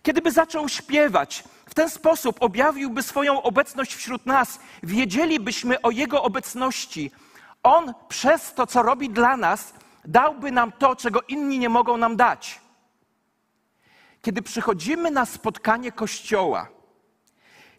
Kiedyby 0.01 0.31
zaczął 0.31 0.69
śpiewać, 0.69 1.43
w 1.65 1.73
ten 1.73 1.89
sposób 1.89 2.37
objawiłby 2.39 3.03
swoją 3.03 3.41
obecność 3.41 3.95
wśród 3.95 4.25
nas, 4.25 4.59
wiedzielibyśmy 4.83 5.81
o 5.81 5.91
Jego 5.91 6.23
obecności. 6.23 7.11
On 7.63 7.93
przez 8.09 8.53
to, 8.53 8.67
co 8.67 8.83
robi 8.83 9.09
dla 9.09 9.37
nas, 9.37 9.73
dałby 10.05 10.51
nam 10.51 10.71
to, 10.71 10.95
czego 10.95 11.21
inni 11.21 11.59
nie 11.59 11.69
mogą 11.69 11.97
nam 11.97 12.15
dać. 12.15 12.61
Kiedy 14.21 14.41
przychodzimy 14.41 15.11
na 15.11 15.25
spotkanie 15.25 15.91
Kościoła, 15.91 16.67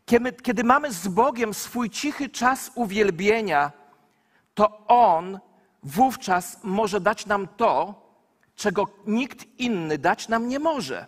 kiedy, 0.07 0.33
kiedy 0.33 0.65
mamy 0.65 0.93
z 0.93 1.09
Bogiem 1.09 1.55
swój 1.55 1.91
cichy 1.91 2.29
czas 2.29 2.71
uwielbienia, 2.75 3.73
to 4.55 4.87
On 4.87 5.41
wówczas 5.85 6.59
może 6.63 7.01
dać 7.01 7.27
nam 7.27 7.49
to, 7.49 8.03
czego 8.57 8.89
nikt 9.07 9.47
inny 9.59 9.99
dać 9.99 10.29
nam 10.29 10.49
nie 10.49 10.59
może. 10.59 11.07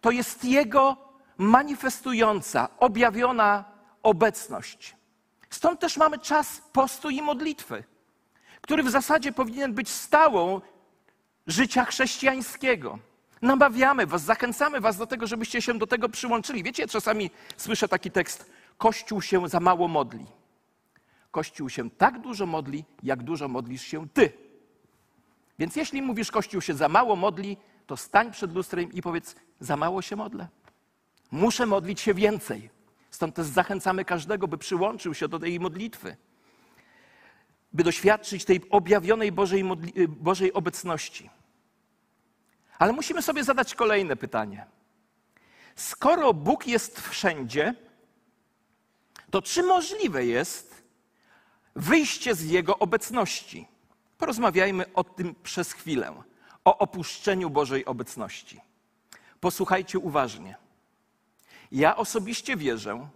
To 0.00 0.10
jest 0.10 0.44
Jego 0.44 0.96
manifestująca, 1.38 2.68
objawiona 2.78 3.64
obecność. 4.02 4.96
Stąd 5.50 5.80
też 5.80 5.96
mamy 5.96 6.18
czas 6.18 6.62
postu 6.72 7.10
i 7.10 7.22
modlitwy, 7.22 7.84
który 8.60 8.82
w 8.82 8.90
zasadzie 8.90 9.32
powinien 9.32 9.74
być 9.74 9.88
stałą 9.88 10.60
życia 11.46 11.84
chrześcijańskiego. 11.84 12.98
Namawiamy 13.42 14.06
Was, 14.06 14.22
zachęcamy 14.22 14.80
Was 14.80 14.96
do 14.96 15.06
tego, 15.06 15.26
żebyście 15.26 15.62
się 15.62 15.78
do 15.78 15.86
tego 15.86 16.08
przyłączyli. 16.08 16.62
Wiecie, 16.62 16.86
czasami 16.88 17.30
słyszę 17.56 17.88
taki 17.88 18.10
tekst: 18.10 18.50
Kościół 18.78 19.22
się 19.22 19.48
za 19.48 19.60
mało 19.60 19.88
modli. 19.88 20.26
Kościół 21.36 21.68
się 21.68 21.90
tak 21.90 22.20
dużo 22.20 22.46
modli, 22.46 22.84
jak 23.02 23.22
dużo 23.22 23.48
modlisz 23.48 23.82
się 23.82 24.08
Ty. 24.08 24.32
Więc 25.58 25.76
jeśli 25.76 26.02
mówisz, 26.02 26.30
Kościół 26.30 26.60
się 26.60 26.74
za 26.74 26.88
mało 26.88 27.16
modli, 27.16 27.56
to 27.86 27.96
stań 27.96 28.32
przed 28.32 28.54
lustrem 28.54 28.92
i 28.92 29.02
powiedz, 29.02 29.36
za 29.60 29.76
mało 29.76 30.02
się 30.02 30.16
modlę. 30.16 30.48
Muszę 31.30 31.66
modlić 31.66 32.00
się 32.00 32.14
więcej. 32.14 32.70
Stąd 33.10 33.34
też 33.34 33.46
zachęcamy 33.46 34.04
każdego, 34.04 34.48
by 34.48 34.58
przyłączył 34.58 35.14
się 35.14 35.28
do 35.28 35.38
tej 35.38 35.60
modlitwy, 35.60 36.16
by 37.72 37.84
doświadczyć 37.84 38.44
tej 38.44 38.70
objawionej 38.70 39.32
Bożej, 39.32 39.64
modli- 39.64 40.08
Bożej 40.08 40.52
obecności. 40.52 41.30
Ale 42.78 42.92
musimy 42.92 43.22
sobie 43.22 43.44
zadać 43.44 43.74
kolejne 43.74 44.16
pytanie. 44.16 44.66
Skoro 45.74 46.34
Bóg 46.34 46.66
jest 46.66 47.00
wszędzie, 47.00 47.74
to 49.30 49.42
czy 49.42 49.62
możliwe 49.62 50.24
jest 50.24 50.75
wyjście 51.76 52.34
z 52.34 52.44
Jego 52.44 52.78
obecności? 52.78 53.68
Porozmawiajmy 54.18 54.92
o 54.94 55.04
tym 55.04 55.34
przez 55.42 55.72
chwilę, 55.72 56.22
o 56.64 56.78
opuszczeniu 56.78 57.50
Bożej 57.50 57.84
obecności. 57.84 58.60
Posłuchajcie 59.40 59.98
uważnie. 59.98 60.56
Ja 61.72 61.96
osobiście 61.96 62.56
wierzę, 62.56 63.08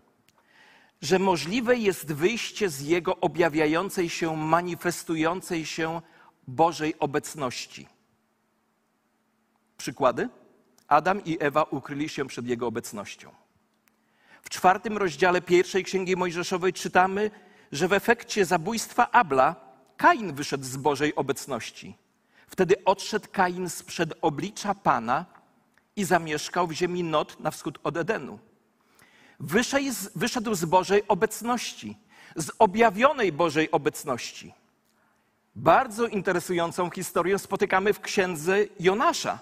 że 1.03 1.19
możliwe 1.19 1.77
jest 1.77 2.13
wyjście 2.13 2.69
z 2.69 2.81
Jego 2.81 3.17
objawiającej 3.17 4.09
się, 4.09 4.37
manifestującej 4.37 5.67
się 5.67 6.03
Bożej 6.49 6.99
obecności. 6.99 7.87
Przykłady? 9.77 10.29
Adam 10.89 11.25
i 11.25 11.37
Ewa 11.41 11.63
ukryli 11.63 12.09
się 12.09 12.27
przed 12.27 12.47
Jego 12.47 12.67
obecnością. 12.67 13.31
W 14.43 14.51
czwartym 14.51 14.99
rozdziale 14.99 15.43
pierwszej 15.43 15.85
Księgi 15.85 16.17
Mojżeszowej 16.17 16.73
czytamy, 16.73 17.31
że 17.73 17.89
w 17.89 17.93
efekcie 17.93 18.45
zabójstwa 18.45 19.11
Abla 19.11 19.57
Kain 19.97 20.35
wyszedł 20.35 20.65
z 20.65 20.77
Bożej 20.77 21.15
obecności. 21.15 21.97
Wtedy 22.47 22.85
odszedł 22.85 23.29
Kain 23.33 23.71
sprzed 23.71 24.15
oblicza 24.23 24.75
Pana 24.75 25.27
i 25.97 26.05
zamieszkał 26.05 26.67
w 26.67 26.73
ziemi 26.73 27.05
Not 27.05 27.41
na 27.41 27.51
wschód 27.51 27.79
od 27.83 27.97
Edenu. 27.97 28.39
Wyszedł 30.15 30.55
z 30.55 30.65
Bożej 30.65 31.09
obecności, 31.09 31.97
z 32.37 32.51
objawionej 32.59 33.33
Bożej 33.33 33.71
obecności. 33.71 34.55
Bardzo 35.57 36.07
interesującą 36.07 36.91
historię 36.91 37.39
spotykamy 37.39 37.93
w 37.93 38.01
księdze 38.01 38.59
Jonasza. 38.81 39.39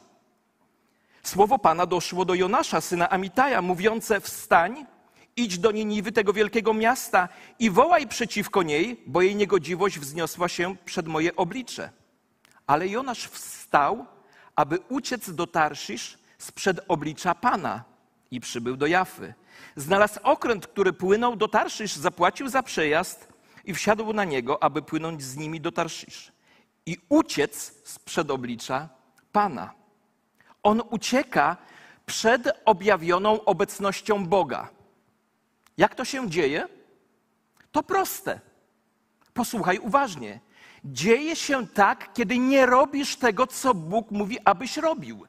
Słowo 1.23 1.59
Pana 1.59 1.87
doszło 1.87 2.25
do 2.25 2.35
Jonasza, 2.35 2.81
syna 2.81 3.11
Amitaja, 3.11 3.63
mówiące: 3.63 4.21
Wstań, 4.21 4.87
idź 5.39 5.59
do 5.59 5.71
Niniwy, 5.71 6.13
tego 6.13 6.33
wielkiego 6.33 6.75
miasta, 6.75 7.29
i 7.59 7.71
wołaj 7.71 8.07
przeciwko 8.07 8.63
niej, 8.63 9.03
bo 9.07 9.23
jej 9.23 9.37
niegodziwość 9.37 9.99
wzniosła 9.99 10.49
się 10.49 10.77
przed 10.85 11.09
moje 11.09 11.37
oblicze. 11.37 11.91
Ale 12.67 12.89
Jonasz 12.89 13.29
wstał, 13.29 14.07
aby 14.57 14.79
uciec 14.89 15.31
do 15.31 15.47
Tarszisz 15.47 16.19
sprzed 16.39 16.81
oblicza 16.89 17.35
Pana 17.35 17.85
i 18.31 18.41
przybył 18.41 18.77
do 18.77 18.87
Jafy. 18.87 19.35
Znalazł 19.77 20.21
okręt, 20.23 20.67
który 20.67 20.93
płynął 20.93 21.37
do 21.37 21.49
Tarszisz, 21.49 21.97
zapłacił 21.97 22.49
za 22.49 22.63
przejazd 22.63 23.29
i 23.65 23.75
wsiadł 23.75 24.13
na 24.13 24.25
niego, 24.25 24.63
aby 24.63 24.83
płynąć 24.83 25.23
z 25.23 25.37
nimi 25.37 25.61
do 25.61 25.73
Tarszisz 25.73 26.33
i 26.87 26.97
uciec 27.09 27.75
sprzed 27.85 28.31
oblicza 28.31 28.89
Pana. 29.33 29.75
On 30.63 30.83
ucieka 30.91 31.57
przed 32.07 32.49
objawioną 32.65 33.45
obecnością 33.45 34.27
Boga. 34.27 34.69
Jak 35.79 35.95
to 35.95 36.05
się 36.05 36.31
dzieje? 36.31 36.69
To 37.73 37.83
proste. 37.83 38.41
Posłuchaj 39.35 39.79
uważnie. 39.79 40.41
Dzieje 40.85 41.37
się 41.37 41.67
tak, 41.67 42.13
kiedy 42.13 42.39
nie 42.39 42.67
robisz 42.67 43.17
tego, 43.17 43.47
co 43.47 43.75
Bóg 43.75 44.11
mówi, 44.11 44.39
abyś 44.45 44.77
robił. 44.77 45.27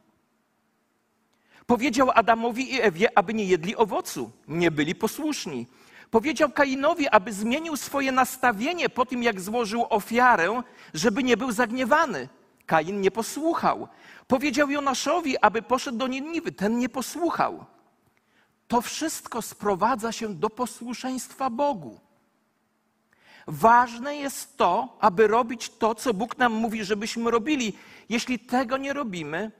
Powiedział 1.65 2.11
Adamowi 2.15 2.73
i 2.73 2.81
Ewie, 2.81 3.17
aby 3.17 3.33
nie 3.33 3.45
jedli 3.45 3.75
owocu, 3.75 4.31
nie 4.47 4.71
byli 4.71 4.95
posłuszni. 4.95 5.67
Powiedział 6.11 6.51
Kainowi, 6.51 7.09
aby 7.09 7.33
zmienił 7.33 7.77
swoje 7.77 8.11
nastawienie 8.11 8.89
po 8.89 9.05
tym, 9.05 9.23
jak 9.23 9.41
złożył 9.41 9.85
ofiarę, 9.89 10.61
żeby 10.93 11.23
nie 11.23 11.37
był 11.37 11.51
zagniewany. 11.51 12.29
Kain 12.65 13.01
nie 13.01 13.11
posłuchał. 13.11 13.87
Powiedział 14.27 14.69
Jonaszowi, 14.69 15.37
aby 15.37 15.61
poszedł 15.61 15.97
do 15.97 16.07
Niniwy. 16.07 16.51
Ten 16.51 16.77
nie 16.77 16.89
posłuchał. 16.89 17.65
To 18.69 18.81
wszystko 18.81 19.41
sprowadza 19.41 20.11
się 20.11 20.33
do 20.33 20.49
posłuszeństwa 20.49 21.49
Bogu. 21.49 21.99
Ważne 23.47 24.15
jest 24.15 24.57
to, 24.57 24.97
aby 24.99 25.27
robić 25.27 25.69
to, 25.69 25.95
co 25.95 26.13
Bóg 26.13 26.37
nam 26.37 26.53
mówi, 26.53 26.83
żebyśmy 26.83 27.31
robili. 27.31 27.73
Jeśli 28.09 28.39
tego 28.39 28.77
nie 28.77 28.93
robimy, 28.93 29.51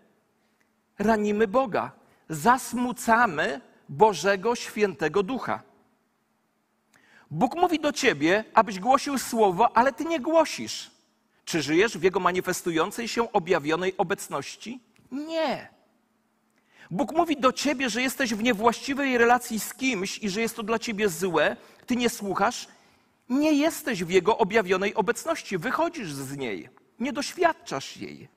ranimy 1.00 1.48
Boga, 1.48 1.92
zasmucamy 2.30 3.62
Bożego 3.90 4.56
Świętego 4.56 5.24
Ducha. 5.24 5.64
Bóg 7.32 7.56
mówi 7.56 7.80
do 7.80 7.92
ciebie, 7.92 8.44
abyś 8.54 8.80
głosił 8.80 9.18
słowo, 9.18 9.78
ale 9.78 9.94
ty 9.94 10.06
nie 10.06 10.20
głosisz. 10.20 10.92
Czy 11.46 11.62
żyjesz 11.62 11.98
w 11.98 12.04
Jego 12.04 12.20
manifestującej 12.20 13.08
się, 13.08 13.32
objawionej 13.32 13.98
obecności? 13.98 14.80
Nie. 15.12 15.79
Bóg 16.92 17.12
mówi 17.16 17.38
do 17.38 17.54
ciebie, 17.54 17.90
że 17.90 18.02
jesteś 18.02 18.34
w 18.34 18.44
niewłaściwej 18.44 19.18
relacji 19.18 19.60
z 19.60 19.74
kimś 19.74 20.18
i 20.18 20.30
że 20.30 20.42
jest 20.42 20.56
to 20.56 20.64
dla 20.64 20.80
ciebie 20.80 21.10
złe, 21.10 21.58
ty 21.86 21.96
nie 21.96 22.10
słuchasz, 22.10 22.68
nie 23.30 23.54
jesteś 23.54 24.04
w 24.04 24.10
Jego 24.10 24.38
objawionej 24.38 24.96
obecności, 24.96 25.58
wychodzisz 25.58 26.14
z 26.14 26.38
niej, 26.38 26.70
nie 27.00 27.14
doświadczasz 27.14 27.98
jej. 27.98 28.30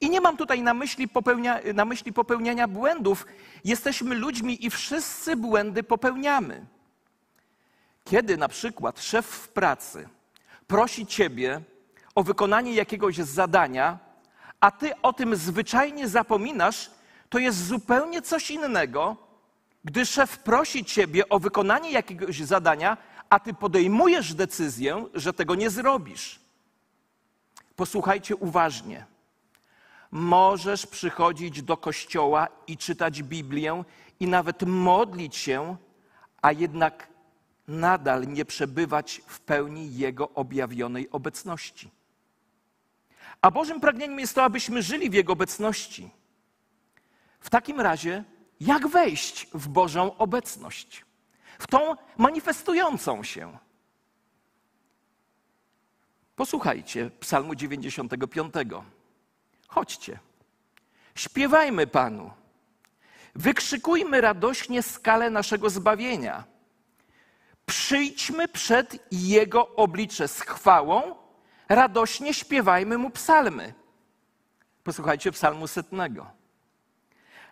I 0.00 0.10
nie 0.10 0.20
mam 0.20 0.36
tutaj 0.36 0.62
na 0.62 0.74
myśli, 0.74 1.08
popełnia, 1.08 1.60
na 1.74 1.84
myśli 1.84 2.12
popełniania 2.12 2.68
błędów. 2.68 3.26
Jesteśmy 3.64 4.14
ludźmi 4.14 4.66
i 4.66 4.70
wszyscy 4.70 5.36
błędy 5.36 5.82
popełniamy. 5.82 6.66
Kiedy 8.04 8.36
na 8.36 8.48
przykład 8.48 9.00
szef 9.00 9.26
w 9.26 9.48
pracy 9.48 10.08
prosi 10.66 11.06
ciebie 11.06 11.60
o 12.14 12.22
wykonanie 12.22 12.74
jakiegoś 12.74 13.16
zadania, 13.16 13.98
a 14.60 14.70
ty 14.70 14.92
o 15.02 15.12
tym 15.12 15.36
zwyczajnie 15.36 16.08
zapominasz, 16.08 16.90
to 17.32 17.38
jest 17.38 17.66
zupełnie 17.66 18.22
coś 18.22 18.50
innego, 18.50 19.16
gdy 19.84 20.06
szef 20.06 20.38
prosi 20.38 20.84
ciebie 20.84 21.28
o 21.28 21.38
wykonanie 21.38 21.90
jakiegoś 21.90 22.40
zadania, 22.40 22.96
a 23.30 23.40
ty 23.40 23.54
podejmujesz 23.54 24.34
decyzję, 24.34 25.06
że 25.14 25.32
tego 25.32 25.54
nie 25.54 25.70
zrobisz. 25.70 26.40
Posłuchajcie 27.76 28.36
uważnie. 28.36 29.06
Możesz 30.10 30.86
przychodzić 30.86 31.62
do 31.62 31.76
kościoła 31.76 32.48
i 32.66 32.76
czytać 32.76 33.22
Biblię 33.22 33.84
i 34.20 34.26
nawet 34.26 34.62
modlić 34.62 35.36
się, 35.36 35.76
a 36.42 36.52
jednak 36.52 37.08
nadal 37.68 38.28
nie 38.28 38.44
przebywać 38.44 39.22
w 39.26 39.40
pełni 39.40 39.96
Jego 39.96 40.30
objawionej 40.30 41.10
obecności. 41.10 41.90
A 43.42 43.50
Bożym 43.50 43.80
pragnieniem 43.80 44.20
jest 44.20 44.34
to, 44.34 44.44
abyśmy 44.44 44.82
żyli 44.82 45.10
w 45.10 45.14
Jego 45.14 45.32
obecności. 45.32 46.21
W 47.42 47.50
takim 47.50 47.80
razie, 47.80 48.24
jak 48.60 48.88
wejść 48.88 49.46
w 49.54 49.68
Bożą 49.68 50.16
obecność? 50.16 51.04
W 51.58 51.66
tą 51.66 51.96
manifestującą 52.18 53.22
się. 53.22 53.58
Posłuchajcie 56.36 57.10
Psalmu 57.20 57.54
95. 57.54 58.54
Chodźcie, 59.68 60.18
śpiewajmy 61.14 61.86
Panu, 61.86 62.30
wykrzykujmy 63.34 64.20
radośnie 64.20 64.82
skalę 64.82 65.30
naszego 65.30 65.70
zbawienia. 65.70 66.44
Przyjdźmy 67.66 68.48
przed 68.48 69.12
Jego 69.12 69.68
oblicze 69.76 70.28
z 70.28 70.40
chwałą, 70.40 71.16
radośnie 71.68 72.34
śpiewajmy 72.34 72.98
Mu 72.98 73.10
psalmy. 73.10 73.74
Posłuchajcie 74.84 75.32
psalmu 75.32 75.66
setnego. 75.66 76.41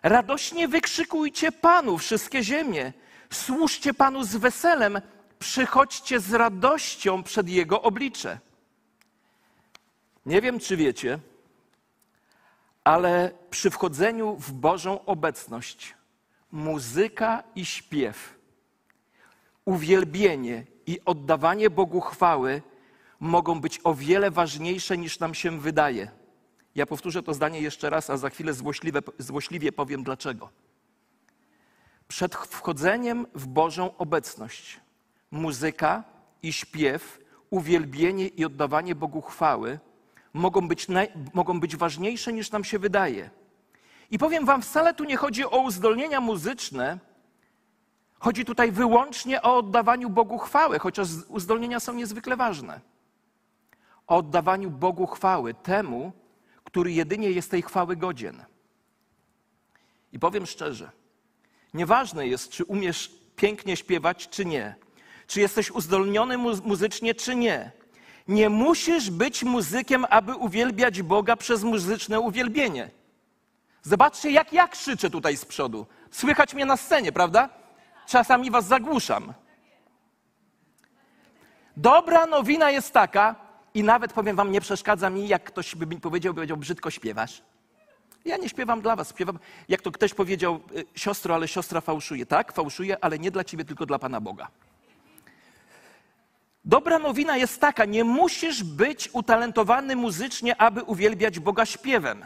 Radośnie 0.03 0.67
wykrzykujcie 0.67 1.51
Panu 1.51 1.97
wszystkie 1.97 2.43
ziemie, 2.43 2.93
służcie 3.29 3.93
Panu 3.93 4.23
z 4.23 4.35
weselem, 4.35 5.01
przychodźcie 5.39 6.19
z 6.19 6.33
radością 6.33 7.23
przed 7.23 7.49
Jego 7.49 7.81
oblicze. 7.81 8.39
Nie 10.25 10.41
wiem, 10.41 10.59
czy 10.59 10.77
wiecie, 10.77 11.19
ale 12.83 13.31
przy 13.49 13.69
wchodzeniu 13.69 14.35
w 14.35 14.51
Bożą 14.51 15.05
obecność 15.05 15.95
muzyka 16.51 17.43
i 17.55 17.65
śpiew, 17.65 18.39
uwielbienie 19.65 20.65
i 20.87 20.99
oddawanie 21.05 21.69
Bogu 21.69 22.01
chwały 22.01 22.61
mogą 23.19 23.61
być 23.61 23.79
o 23.83 23.93
wiele 23.93 24.31
ważniejsze 24.31 24.97
niż 24.97 25.19
nam 25.19 25.33
się 25.33 25.59
wydaje. 25.59 26.20
Ja 26.75 26.85
powtórzę 26.85 27.23
to 27.23 27.33
zdanie 27.33 27.61
jeszcze 27.61 27.89
raz, 27.89 28.09
a 28.09 28.17
za 28.17 28.29
chwilę 28.29 28.53
złośliwie 29.19 29.71
powiem 29.71 30.03
dlaczego. 30.03 30.49
Przed 32.07 32.35
wchodzeniem 32.35 33.27
w 33.35 33.47
Bożą 33.47 33.97
obecność 33.97 34.79
muzyka 35.31 36.03
i 36.43 36.53
śpiew, 36.53 37.19
uwielbienie 37.49 38.27
i 38.27 38.45
oddawanie 38.45 38.95
Bogu 38.95 39.21
chwały 39.21 39.79
mogą 40.33 40.67
być, 40.67 40.87
naj, 40.87 41.11
mogą 41.33 41.59
być 41.59 41.75
ważniejsze 41.75 42.33
niż 42.33 42.51
nam 42.51 42.63
się 42.63 42.79
wydaje. 42.79 43.29
I 44.11 44.17
powiem 44.17 44.45
Wam, 44.45 44.61
wcale 44.61 44.93
tu 44.93 45.03
nie 45.03 45.17
chodzi 45.17 45.45
o 45.45 45.61
uzdolnienia 45.61 46.21
muzyczne, 46.21 46.99
chodzi 48.19 48.45
tutaj 48.45 48.71
wyłącznie 48.71 49.41
o 49.41 49.57
oddawaniu 49.57 50.09
Bogu 50.09 50.37
chwały, 50.37 50.79
chociaż 50.79 51.07
uzdolnienia 51.27 51.79
są 51.79 51.93
niezwykle 51.93 52.37
ważne. 52.37 52.81
O 54.07 54.17
oddawaniu 54.17 54.71
Bogu 54.71 55.07
chwały 55.07 55.53
temu, 55.53 56.11
który 56.71 56.91
jedynie 56.91 57.31
jest 57.31 57.51
tej 57.51 57.61
chwały 57.61 57.95
godzien. 57.95 58.43
I 60.11 60.19
powiem 60.19 60.45
szczerze, 60.45 60.91
nieważne 61.73 62.27
jest, 62.27 62.49
czy 62.49 62.65
umiesz 62.65 63.11
pięknie 63.35 63.77
śpiewać, 63.77 64.29
czy 64.29 64.45
nie, 64.45 64.75
czy 65.27 65.41
jesteś 65.41 65.71
uzdolniony 65.71 66.37
muzycznie, 66.63 67.15
czy 67.15 67.35
nie. 67.35 67.71
Nie 68.27 68.49
musisz 68.49 69.09
być 69.09 69.43
muzykiem, 69.43 70.05
aby 70.09 70.35
uwielbiać 70.35 71.01
Boga 71.01 71.35
przez 71.35 71.63
muzyczne 71.63 72.19
uwielbienie. 72.19 72.89
Zobaczcie, 73.81 74.31
jak 74.31 74.53
ja 74.53 74.67
krzyczę 74.67 75.09
tutaj 75.09 75.37
z 75.37 75.45
przodu. 75.45 75.87
Słychać 76.11 76.53
mnie 76.53 76.65
na 76.65 76.77
scenie, 76.77 77.11
prawda? 77.11 77.49
Czasami 78.07 78.51
was 78.51 78.65
zagłuszam. 78.65 79.33
Dobra 81.77 82.25
nowina 82.25 82.71
jest 82.71 82.93
taka, 82.93 83.35
i 83.73 83.83
nawet 83.83 84.13
powiem 84.13 84.35
wam, 84.35 84.51
nie 84.51 84.61
przeszkadza 84.61 85.09
mi, 85.09 85.27
jak 85.27 85.43
ktoś 85.43 85.75
by 85.75 85.87
mi 85.87 85.99
powiedział, 85.99 86.33
by 86.33 86.37
powiedział, 86.37 86.57
brzydko 86.57 86.91
śpiewasz. 86.91 87.41
Ja 88.25 88.37
nie 88.37 88.49
śpiewam 88.49 88.81
dla 88.81 88.95
was, 88.95 89.09
śpiewam, 89.09 89.39
jak 89.69 89.81
to 89.81 89.91
ktoś 89.91 90.13
powiedział, 90.13 90.59
y, 90.75 90.85
siostro, 90.95 91.35
ale 91.35 91.47
siostra 91.47 91.81
fałszuje. 91.81 92.25
Tak, 92.25 92.53
fałszuje, 92.53 93.03
ale 93.03 93.19
nie 93.19 93.31
dla 93.31 93.43
ciebie, 93.43 93.65
tylko 93.65 93.85
dla 93.85 93.99
Pana 93.99 94.21
Boga. 94.21 94.47
Dobra 96.65 96.99
nowina 96.99 97.37
jest 97.37 97.61
taka: 97.61 97.85
nie 97.85 98.03
musisz 98.03 98.63
być 98.63 99.09
utalentowany 99.13 99.95
muzycznie, 99.95 100.61
aby 100.61 100.83
uwielbiać 100.83 101.39
Boga 101.39 101.65
śpiewem. 101.65 102.25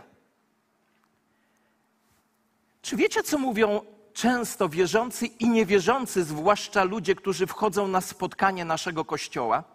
Czy 2.81 2.95
wiecie, 2.95 3.23
co 3.23 3.38
mówią 3.38 3.81
często 4.13 4.69
wierzący 4.69 5.25
i 5.25 5.49
niewierzący, 5.49 6.23
zwłaszcza 6.23 6.84
ludzie, 6.84 7.15
którzy 7.15 7.47
wchodzą 7.47 7.88
na 7.88 8.01
spotkanie 8.01 8.65
naszego 8.65 9.05
kościoła? 9.05 9.74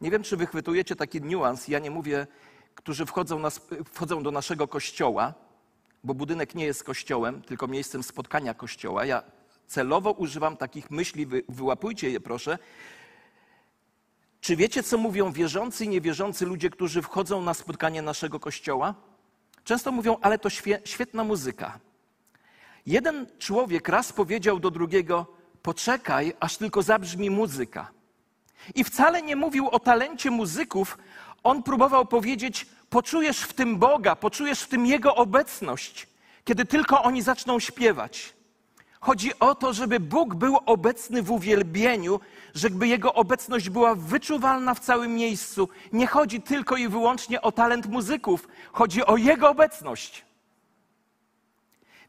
Nie 0.00 0.10
wiem, 0.10 0.22
czy 0.22 0.36
wychwytujecie 0.36 0.96
taki 0.96 1.22
niuans. 1.22 1.68
Ja 1.68 1.78
nie 1.78 1.90
mówię, 1.90 2.26
którzy 2.74 3.06
wchodzą, 3.06 3.38
na, 3.38 3.50
wchodzą 3.92 4.22
do 4.22 4.30
naszego 4.30 4.68
kościoła, 4.68 5.34
bo 6.04 6.14
budynek 6.14 6.54
nie 6.54 6.64
jest 6.64 6.84
kościołem, 6.84 7.42
tylko 7.42 7.66
miejscem 7.66 8.02
spotkania 8.02 8.54
kościoła. 8.54 9.04
Ja 9.04 9.22
celowo 9.66 10.12
używam 10.12 10.56
takich 10.56 10.90
myśli, 10.90 11.26
wy, 11.26 11.42
wyłapujcie 11.48 12.10
je 12.10 12.20
proszę, 12.20 12.58
czy 14.40 14.56
wiecie, 14.56 14.82
co 14.82 14.98
mówią 14.98 15.32
wierzący 15.32 15.84
i 15.84 15.88
niewierzący 15.88 16.46
ludzie, 16.46 16.70
którzy 16.70 17.02
wchodzą 17.02 17.42
na 17.42 17.54
spotkanie 17.54 18.02
naszego 18.02 18.40
kościoła? 18.40 18.94
Często 19.64 19.92
mówią, 19.92 20.16
ale 20.22 20.38
to 20.38 20.50
świetna 20.84 21.24
muzyka. 21.24 21.80
Jeden 22.86 23.26
człowiek 23.38 23.88
raz 23.88 24.12
powiedział 24.12 24.60
do 24.60 24.70
drugiego: 24.70 25.26
Poczekaj, 25.62 26.32
aż 26.40 26.56
tylko 26.56 26.82
zabrzmi 26.82 27.30
muzyka. 27.30 27.90
I 28.74 28.84
wcale 28.84 29.22
nie 29.22 29.36
mówił 29.36 29.68
o 29.68 29.78
talencie 29.78 30.30
muzyków, 30.30 30.98
on 31.42 31.62
próbował 31.62 32.06
powiedzieć: 32.06 32.66
Poczujesz 32.90 33.40
w 33.40 33.52
tym 33.52 33.78
Boga, 33.78 34.16
poczujesz 34.16 34.60
w 34.60 34.68
tym 34.68 34.86
Jego 34.86 35.14
obecność, 35.14 36.08
kiedy 36.44 36.64
tylko 36.64 37.02
oni 37.02 37.22
zaczną 37.22 37.60
śpiewać. 37.60 38.34
Chodzi 39.00 39.38
o 39.38 39.54
to, 39.54 39.72
żeby 39.72 40.00
Bóg 40.00 40.34
był 40.34 40.58
obecny 40.66 41.22
w 41.22 41.30
uwielbieniu, 41.30 42.20
żeby 42.54 42.88
Jego 42.88 43.14
obecność 43.14 43.70
była 43.70 43.94
wyczuwalna 43.94 44.74
w 44.74 44.80
całym 44.80 45.14
miejscu. 45.14 45.68
Nie 45.92 46.06
chodzi 46.06 46.42
tylko 46.42 46.76
i 46.76 46.88
wyłącznie 46.88 47.42
o 47.42 47.52
talent 47.52 47.86
muzyków, 47.86 48.48
chodzi 48.72 49.06
o 49.06 49.16
Jego 49.16 49.50
obecność. 49.50 50.24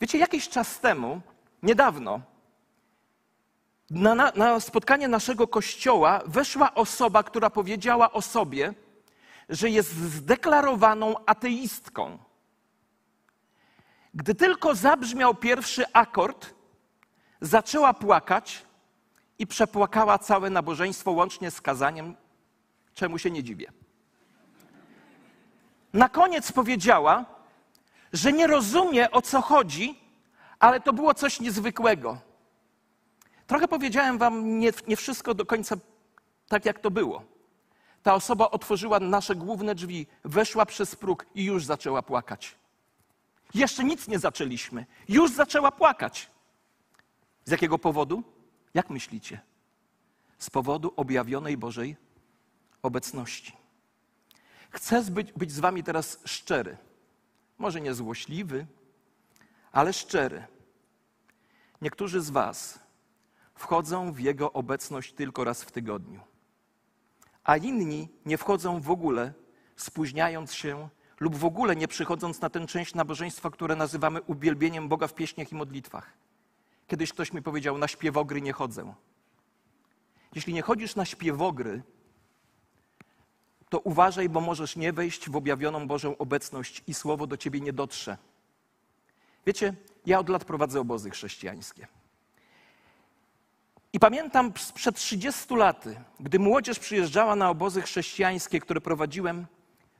Wiecie, 0.02 0.18
jakiś 0.18 0.50
czas 0.50 0.80
temu, 0.80 1.22
niedawno, 1.64 2.22
na, 3.90 4.16
na, 4.16 4.32
na, 4.36 4.60
spotkanie 4.60 5.08
naszego 5.08 5.48
kościoła 5.48 6.22
weszła 6.26 6.74
osoba, 6.74 7.24
która 7.24 7.50
powiedziała 7.50 8.12
o 8.12 8.22
sobie, 8.22 8.74
że 9.50 9.70
jest 9.70 9.92
zdeklarowaną 9.92 11.26
ateistką. 11.26 12.18
Gdy 14.14 14.36
tylko 14.36 14.76
zabrzmiał 14.76 15.36
pierwszy 15.36 15.86
akord, 15.94 16.54
zaczęła 17.42 17.94
płakać 17.94 18.66
i 19.40 19.48
przepłakała 19.48 20.20
całe 20.20 20.50
nabożeństwo 20.50 21.12
łącznie 21.12 21.52
z 21.52 21.62
kazaniem, 21.62 22.16
czemu 22.94 23.18
się 23.18 23.32
nie 23.32 23.44
dziwię. 23.44 23.72
Na 25.94 26.10
koniec 26.10 26.52
powiedziała, 26.52 27.26
że 28.14 28.34
nie 28.34 28.48
rozumie 28.48 29.12
o 29.12 29.22
co 29.22 29.42
chodzi, 29.42 30.00
ale 30.60 30.80
to 30.80 30.94
było 30.94 31.14
coś 31.14 31.40
niezwykłego. 31.40 32.18
Trochę 33.48 33.68
powiedziałem 33.68 34.18
wam 34.18 34.60
nie, 34.60 34.72
nie 34.88 34.98
wszystko 34.98 35.34
do 35.34 35.46
końca 35.46 35.76
tak, 36.48 36.66
jak 36.66 36.80
to 36.80 36.92
było. 36.92 37.24
ta 38.04 38.14
osoba 38.14 38.52
otworzyła 38.52 39.00
nasze 39.00 39.36
główne 39.36 39.76
drzwi, 39.76 40.08
weszła 40.24 40.66
przez 40.66 40.96
próg 40.96 41.26
i 41.36 41.44
już 41.44 41.66
zaczęła 41.66 42.02
płakać. 42.02 42.56
Jeszcze 43.54 43.84
nic 43.84 44.08
nie 44.08 44.20
zaczęliśmy, 44.20 44.86
już 45.10 45.32
zaczęła 45.32 45.72
płakać. 45.72 46.30
Z 47.46 47.52
jakiego 47.52 47.80
powodu? 47.80 48.24
Jak 48.74 48.90
myślicie? 48.90 49.40
Z 50.38 50.50
powodu 50.50 50.94
objawionej 50.96 51.58
Bożej 51.58 51.96
obecności. 52.82 53.54
Chcę 54.70 55.02
być, 55.04 55.32
być 55.32 55.52
z 55.52 55.60
Wami 55.60 55.84
teraz 55.84 56.20
szczery. 56.26 56.78
Może 57.58 57.82
nie 57.82 57.94
złośliwy, 57.94 58.66
ale 59.72 59.94
szczery. 59.94 60.48
Niektórzy 61.82 62.22
z 62.22 62.30
Was 62.30 62.80
wchodzą 63.56 64.14
w 64.14 64.20
Jego 64.20 64.54
obecność 64.54 65.14
tylko 65.14 65.44
raz 65.44 65.64
w 65.64 65.72
tygodniu, 65.72 66.20
a 67.44 67.58
inni 67.58 68.10
nie 68.26 68.38
wchodzą 68.38 68.82
w 68.82 68.92
ogóle, 68.92 69.34
spóźniając 69.76 70.54
się 70.54 70.90
lub 71.20 71.36
w 71.36 71.46
ogóle 71.46 71.76
nie 71.76 71.88
przychodząc 71.88 72.42
na 72.42 72.50
tę 72.50 72.68
część 72.68 72.96
nabożeństwa, 72.96 73.50
które 73.50 73.76
nazywamy 73.76 74.22
uwielbieniem 74.22 74.90
Boga 74.90 75.08
w 75.08 75.14
pieśniach 75.14 75.52
i 75.52 75.56
modlitwach. 75.56 76.14
Kiedyś 76.88 77.14
ktoś 77.14 77.34
mi 77.34 77.42
powiedział: 77.42 77.78
Na 77.78 77.88
śpiewogry 77.88 78.42
nie 78.42 78.54
chodzę. 78.54 78.94
Jeśli 80.36 80.54
nie 80.54 80.62
chodzisz 80.62 80.96
na 80.96 81.06
śpiewogry, 81.06 81.84
to 83.70 83.80
uważaj, 83.80 84.30
bo 84.30 84.42
możesz 84.42 84.76
nie 84.76 84.94
wejść 84.94 85.30
w 85.30 85.36
objawioną 85.36 85.88
Bożą 85.88 86.18
obecność 86.18 86.84
i 86.88 86.94
słowo 86.94 87.28
do 87.28 87.38
ciebie 87.38 87.62
nie 87.62 87.74
dotrze. 87.74 88.18
Wiecie, 89.46 89.74
ja 90.06 90.20
od 90.20 90.30
lat 90.30 90.46
prowadzę 90.46 90.80
obozy 90.80 91.10
chrześcijańskie. 91.10 91.88
I 93.96 94.00
pamiętam 94.00 94.52
sprzed 94.58 94.96
30 94.96 95.56
laty, 95.56 96.02
gdy 96.20 96.40
młodzież 96.40 96.80
przyjeżdżała 96.80 97.36
na 97.36 97.50
obozy 97.50 97.82
chrześcijańskie, 97.82 98.60
które 98.60 98.82
prowadziłem, 98.82 99.46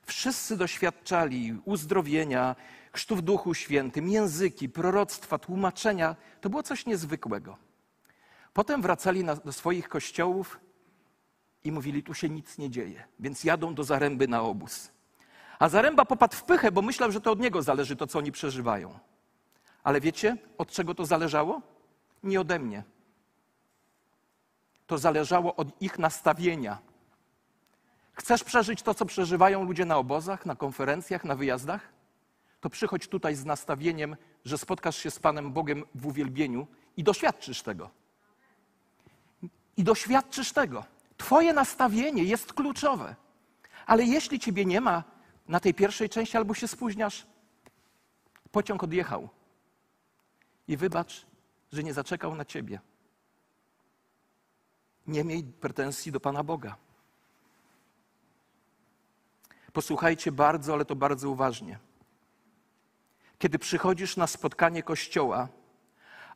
wszyscy 0.06 0.58
doświadczali 0.58 1.60
uzdrowienia, 1.66 2.56
chrztu 2.94 3.16
w 3.16 3.22
Duchu 3.22 3.54
Świętym, 3.54 4.10
języki, 4.10 4.70
proroctwa, 4.70 5.38
tłumaczenia. 5.38 6.16
To 6.42 6.50
było 6.50 6.64
coś 6.64 6.86
niezwykłego. 6.86 7.58
Potem 8.54 8.82
wracali 8.82 9.24
na, 9.24 9.36
do 9.36 9.54
swoich 9.54 9.90
kościołów 9.90 10.60
i 11.64 11.72
mówili, 11.72 12.04
tu 12.04 12.14
się 12.14 12.30
nic 12.30 12.58
nie 12.58 12.70
dzieje, 12.70 13.04
więc 13.20 13.44
jadą 13.44 13.76
do 13.76 13.84
Zaręby 13.84 14.28
na 14.28 14.42
obóz. 14.42 14.92
A 15.60 15.70
Zaręba 15.70 16.06
popadł 16.06 16.36
w 16.36 16.44
pychę, 16.44 16.72
bo 16.72 16.82
myślał, 16.82 17.12
że 17.12 17.22
to 17.22 17.32
od 17.32 17.40
niego 17.40 17.62
zależy 17.62 17.96
to, 17.96 18.08
co 18.08 18.20
oni 18.20 18.32
przeżywają. 18.32 19.00
Ale 19.84 20.02
wiecie, 20.02 20.38
od 20.58 20.72
czego 20.72 20.96
to 20.96 21.06
zależało? 21.06 21.62
Nie 22.24 22.42
ode 22.42 22.60
mnie. 22.60 22.95
To 24.88 24.98
zależało 24.98 25.56
od 25.56 25.82
ich 25.82 26.00
nastawienia. 26.00 26.78
Chcesz 28.14 28.44
przeżyć 28.44 28.82
to, 28.82 28.94
co 28.94 29.06
przeżywają 29.06 29.64
ludzie 29.64 29.86
na 29.86 29.98
obozach, 29.98 30.46
na 30.46 30.56
konferencjach, 30.56 31.24
na 31.24 31.36
wyjazdach? 31.36 31.94
To 32.62 32.70
przychodź 32.70 33.08
tutaj 33.08 33.36
z 33.36 33.46
nastawieniem, 33.46 34.16
że 34.46 34.58
spotkasz 34.58 34.98
się 34.98 35.12
z 35.12 35.20
Panem 35.20 35.52
Bogiem 35.52 35.84
w 35.96 36.06
uwielbieniu 36.06 36.68
i 36.98 37.04
doświadczysz 37.04 37.62
tego. 37.62 37.90
I 39.78 39.84
doświadczysz 39.84 40.52
tego. 40.52 40.86
Twoje 41.18 41.54
nastawienie 41.54 42.24
jest 42.24 42.54
kluczowe. 42.54 43.16
Ale 43.86 44.04
jeśli 44.04 44.40
ciebie 44.40 44.66
nie 44.66 44.82
ma 44.82 45.04
na 45.48 45.60
tej 45.60 45.74
pierwszej 45.74 46.10
części 46.10 46.38
albo 46.38 46.54
się 46.54 46.68
spóźniasz, 46.68 47.28
pociąg 48.52 48.84
odjechał. 48.84 49.30
I 50.68 50.78
wybacz, 50.78 51.26
że 51.72 51.84
nie 51.84 51.94
zaczekał 51.94 52.36
na 52.36 52.46
ciebie. 52.46 52.80
Nie 55.08 55.24
miej 55.24 55.44
pretensji 55.44 56.12
do 56.12 56.20
Pana 56.20 56.44
Boga. 56.44 56.76
Posłuchajcie 59.74 60.32
bardzo, 60.32 60.74
ale 60.74 60.86
to 60.86 60.96
bardzo 60.96 61.30
uważnie. 61.30 61.80
Kiedy 63.40 63.60
przychodzisz 63.60 64.18
na 64.18 64.28
spotkanie 64.28 64.84
kościoła, 64.84 65.48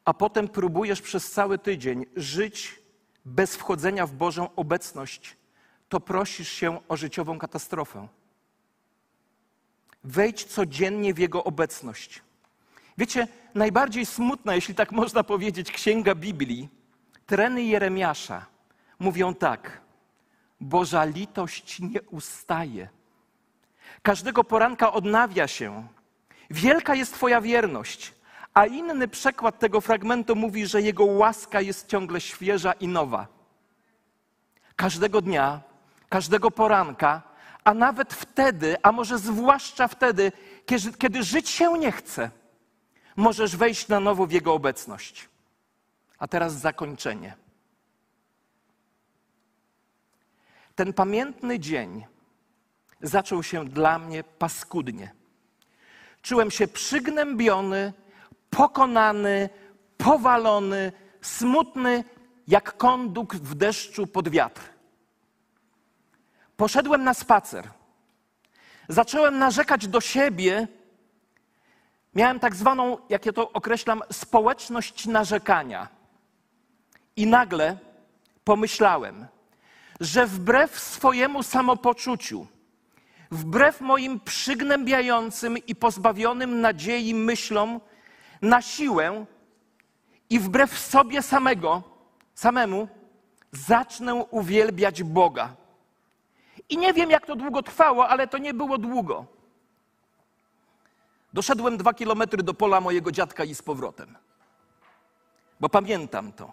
a 0.06 0.14
potem 0.14 0.48
próbujesz 0.48 1.02
przez 1.02 1.32
cały 1.32 1.58
tydzień 1.58 2.06
żyć 2.16 2.82
bez 3.26 3.56
wchodzenia 3.56 4.08
w 4.08 4.14
Bożą 4.14 4.56
obecność, 4.56 5.38
to 5.90 6.00
prosisz 6.00 6.50
się 6.50 6.88
o 6.88 6.98
życiową 6.98 7.40
katastrofę. 7.40 8.08
Wejdź 10.04 10.44
codziennie 10.44 11.14
w 11.14 11.18
Jego 11.18 11.44
obecność. 11.44 12.22
Wiecie, 12.98 13.28
najbardziej 13.56 14.06
smutna, 14.06 14.56
jeśli 14.56 14.76
tak 14.76 14.92
można 14.92 15.24
powiedzieć, 15.24 15.72
księga 15.72 16.16
Biblii, 16.16 16.70
treny 17.26 17.64
Jeremiasza 17.64 18.46
mówią 19.00 19.36
tak: 19.36 19.82
Boża 20.62 21.04
litość 21.04 21.80
nie 21.80 22.02
ustaje. 22.02 22.90
Każdego 24.02 24.44
poranka 24.44 24.94
odnawia 24.94 25.48
się. 25.48 25.88
Wielka 26.50 26.96
jest 26.96 27.14
Twoja 27.14 27.42
wierność. 27.42 28.14
A 28.54 28.66
inny 28.66 29.08
przekład 29.08 29.60
tego 29.60 29.82
fragmentu 29.82 30.36
mówi, 30.36 30.68
że 30.68 30.82
Jego 30.82 31.06
łaska 31.06 31.62
jest 31.62 31.88
ciągle 31.88 32.22
świeża 32.22 32.74
i 32.74 32.88
nowa. 32.88 33.28
Każdego 34.76 35.22
dnia, 35.22 35.62
każdego 36.10 36.52
poranka, 36.52 37.22
a 37.64 37.74
nawet 37.74 38.14
wtedy, 38.14 38.78
a 38.84 38.92
może 38.92 39.18
zwłaszcza 39.18 39.88
wtedy, 39.88 40.32
kiedy, 40.66 40.94
kiedy 40.94 41.24
żyć 41.24 41.50
się 41.50 41.78
nie 41.78 41.92
chce, 41.92 42.32
możesz 43.16 43.56
wejść 43.56 43.88
na 43.88 44.00
nowo 44.00 44.28
w 44.28 44.32
Jego 44.32 44.54
obecność. 44.54 45.30
A 46.20 46.28
teraz 46.28 46.54
zakończenie. 46.54 47.36
Ten 50.80 50.94
pamiętny 50.94 51.60
dzień 51.60 52.06
zaczął 53.02 53.44
się 53.44 53.66
dla 53.66 54.00
mnie 54.00 54.24
paskudnie. 54.24 55.12
Czułem 56.22 56.52
się 56.52 56.68
przygnębiony, 56.68 57.94
pokonany, 58.50 59.50
powalony, 59.98 60.92
smutny, 61.22 62.04
jak 62.48 62.78
konduk 62.78 63.36
w 63.36 63.56
deszczu 63.56 64.08
pod 64.08 64.30
wiatr. 64.30 64.62
Poszedłem 66.58 67.04
na 67.04 67.14
spacer. 67.14 67.70
Zacząłem 68.90 69.38
narzekać 69.38 69.88
do 69.88 70.02
siebie. 70.02 70.68
Miałem 72.16 72.40
tak 72.40 72.56
zwaną, 72.56 72.98
jak 73.10 73.26
ja 73.26 73.34
to 73.34 73.52
określam, 73.52 74.02
społeczność 74.12 75.06
narzekania. 75.06 75.88
I 77.16 77.28
nagle 77.28 77.78
pomyślałem, 78.44 79.28
że 80.00 80.26
wbrew 80.26 80.80
swojemu 80.80 81.44
samopoczuciu, 81.44 82.48
wbrew 83.32 83.82
moim 83.82 84.20
przygnębiającym 84.20 85.58
i 85.58 85.76
pozbawionym 85.76 86.62
nadziei 86.62 87.16
myślom, 87.16 87.80
na 88.42 88.62
siłę 88.62 89.26
i 90.30 90.40
wbrew 90.40 90.80
sobie 90.80 91.22
samego, 91.22 91.84
samemu, 92.36 92.88
zacznę 93.52 94.16
uwielbiać 94.16 95.04
Boga. 95.04 95.56
I 96.70 96.78
nie 96.78 96.94
wiem, 96.94 97.10
jak 97.10 97.26
to 97.26 97.36
długo 97.36 97.64
trwało, 97.64 98.08
ale 98.08 98.28
to 98.28 98.38
nie 98.38 98.54
było 98.54 98.78
długo. 98.78 99.26
Doszedłem 101.34 101.78
dwa 101.78 101.94
kilometry 101.94 102.44
do 102.44 102.54
pola 102.54 102.82
mojego 102.82 103.12
dziadka 103.12 103.44
i 103.44 103.56
z 103.56 103.62
powrotem, 103.62 104.18
bo 105.60 105.70
pamiętam 105.70 106.32
to. 106.32 106.52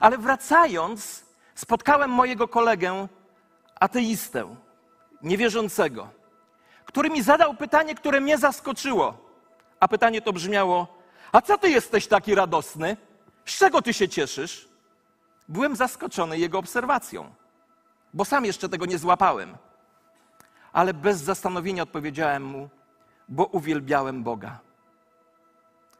Ale 0.00 0.18
wracając, 0.18 1.24
spotkałem 1.60 2.10
mojego 2.10 2.48
kolegę, 2.48 3.08
ateistę, 3.80 4.56
niewierzącego, 5.22 6.08
który 6.84 7.10
mi 7.10 7.22
zadał 7.22 7.54
pytanie, 7.54 7.94
które 7.94 8.20
mnie 8.20 8.38
zaskoczyło. 8.38 9.30
A 9.80 9.88
pytanie 9.88 10.22
to 10.22 10.32
brzmiało: 10.32 10.86
A 11.32 11.40
co 11.40 11.58
ty 11.58 11.70
jesteś 11.70 12.06
taki 12.06 12.34
radosny? 12.34 12.96
Z 13.44 13.58
czego 13.58 13.82
ty 13.82 13.92
się 13.94 14.08
cieszysz? 14.08 14.68
Byłem 15.48 15.76
zaskoczony 15.76 16.38
jego 16.38 16.58
obserwacją, 16.58 17.34
bo 18.14 18.24
sam 18.24 18.44
jeszcze 18.44 18.68
tego 18.68 18.86
nie 18.86 18.98
złapałem. 18.98 19.56
Ale 20.72 20.94
bez 20.94 21.20
zastanowienia 21.20 21.82
odpowiedziałem 21.82 22.44
mu: 22.44 22.68
Bo 23.28 23.44
uwielbiałem 23.44 24.22
Boga. 24.22 24.60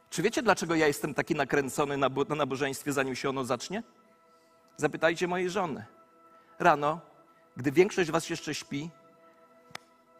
Czy 0.09 0.21
wiecie, 0.21 0.41
dlaczego 0.41 0.75
ja 0.75 0.87
jestem 0.87 1.13
taki 1.13 1.35
nakręcony 1.35 1.97
na, 1.97 2.09
na 2.29 2.35
nabożeństwie, 2.35 2.93
zanim 2.93 3.15
się 3.15 3.29
ono 3.29 3.45
zacznie? 3.45 3.83
Zapytajcie 4.81 5.27
mojej 5.27 5.49
żony. 5.49 5.85
Rano, 6.59 6.99
gdy 7.57 7.71
większość 7.71 8.11
was 8.11 8.29
jeszcze 8.29 8.55
śpi, 8.55 8.89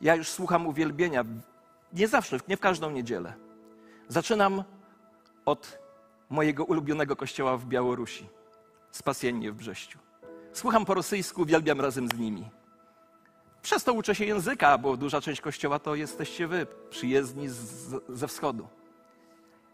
ja 0.01 0.15
już 0.15 0.27
słucham 0.27 0.67
uwielbienia. 0.67 1.25
Nie 1.93 2.07
zawsze, 2.07 2.37
nie 2.47 2.57
w 2.57 2.59
każdą 2.59 2.91
niedzielę. 2.91 3.33
Zaczynam 4.07 4.63
od 5.45 5.79
mojego 6.29 6.65
ulubionego 6.65 7.15
kościoła 7.15 7.57
w 7.57 7.65
Białorusi, 7.65 8.29
Spasiennie 8.91 9.51
w 9.51 9.55
Brześciu. 9.55 9.99
Słucham 10.53 10.85
po 10.85 10.93
rosyjsku, 10.93 11.41
uwielbiam 11.41 11.81
razem 11.81 12.07
z 12.07 12.17
nimi. 12.19 12.49
Przez 13.61 13.83
to 13.83 13.93
uczę 13.93 14.15
się 14.15 14.25
języka, 14.25 14.77
bo 14.77 14.97
duża 14.97 15.21
część 15.21 15.41
kościoła 15.41 15.79
to 15.79 15.95
jesteście 15.95 16.47
wy, 16.47 16.67
przyjezdni 16.89 17.49
z, 17.49 17.95
ze 18.09 18.27
wschodu. 18.27 18.67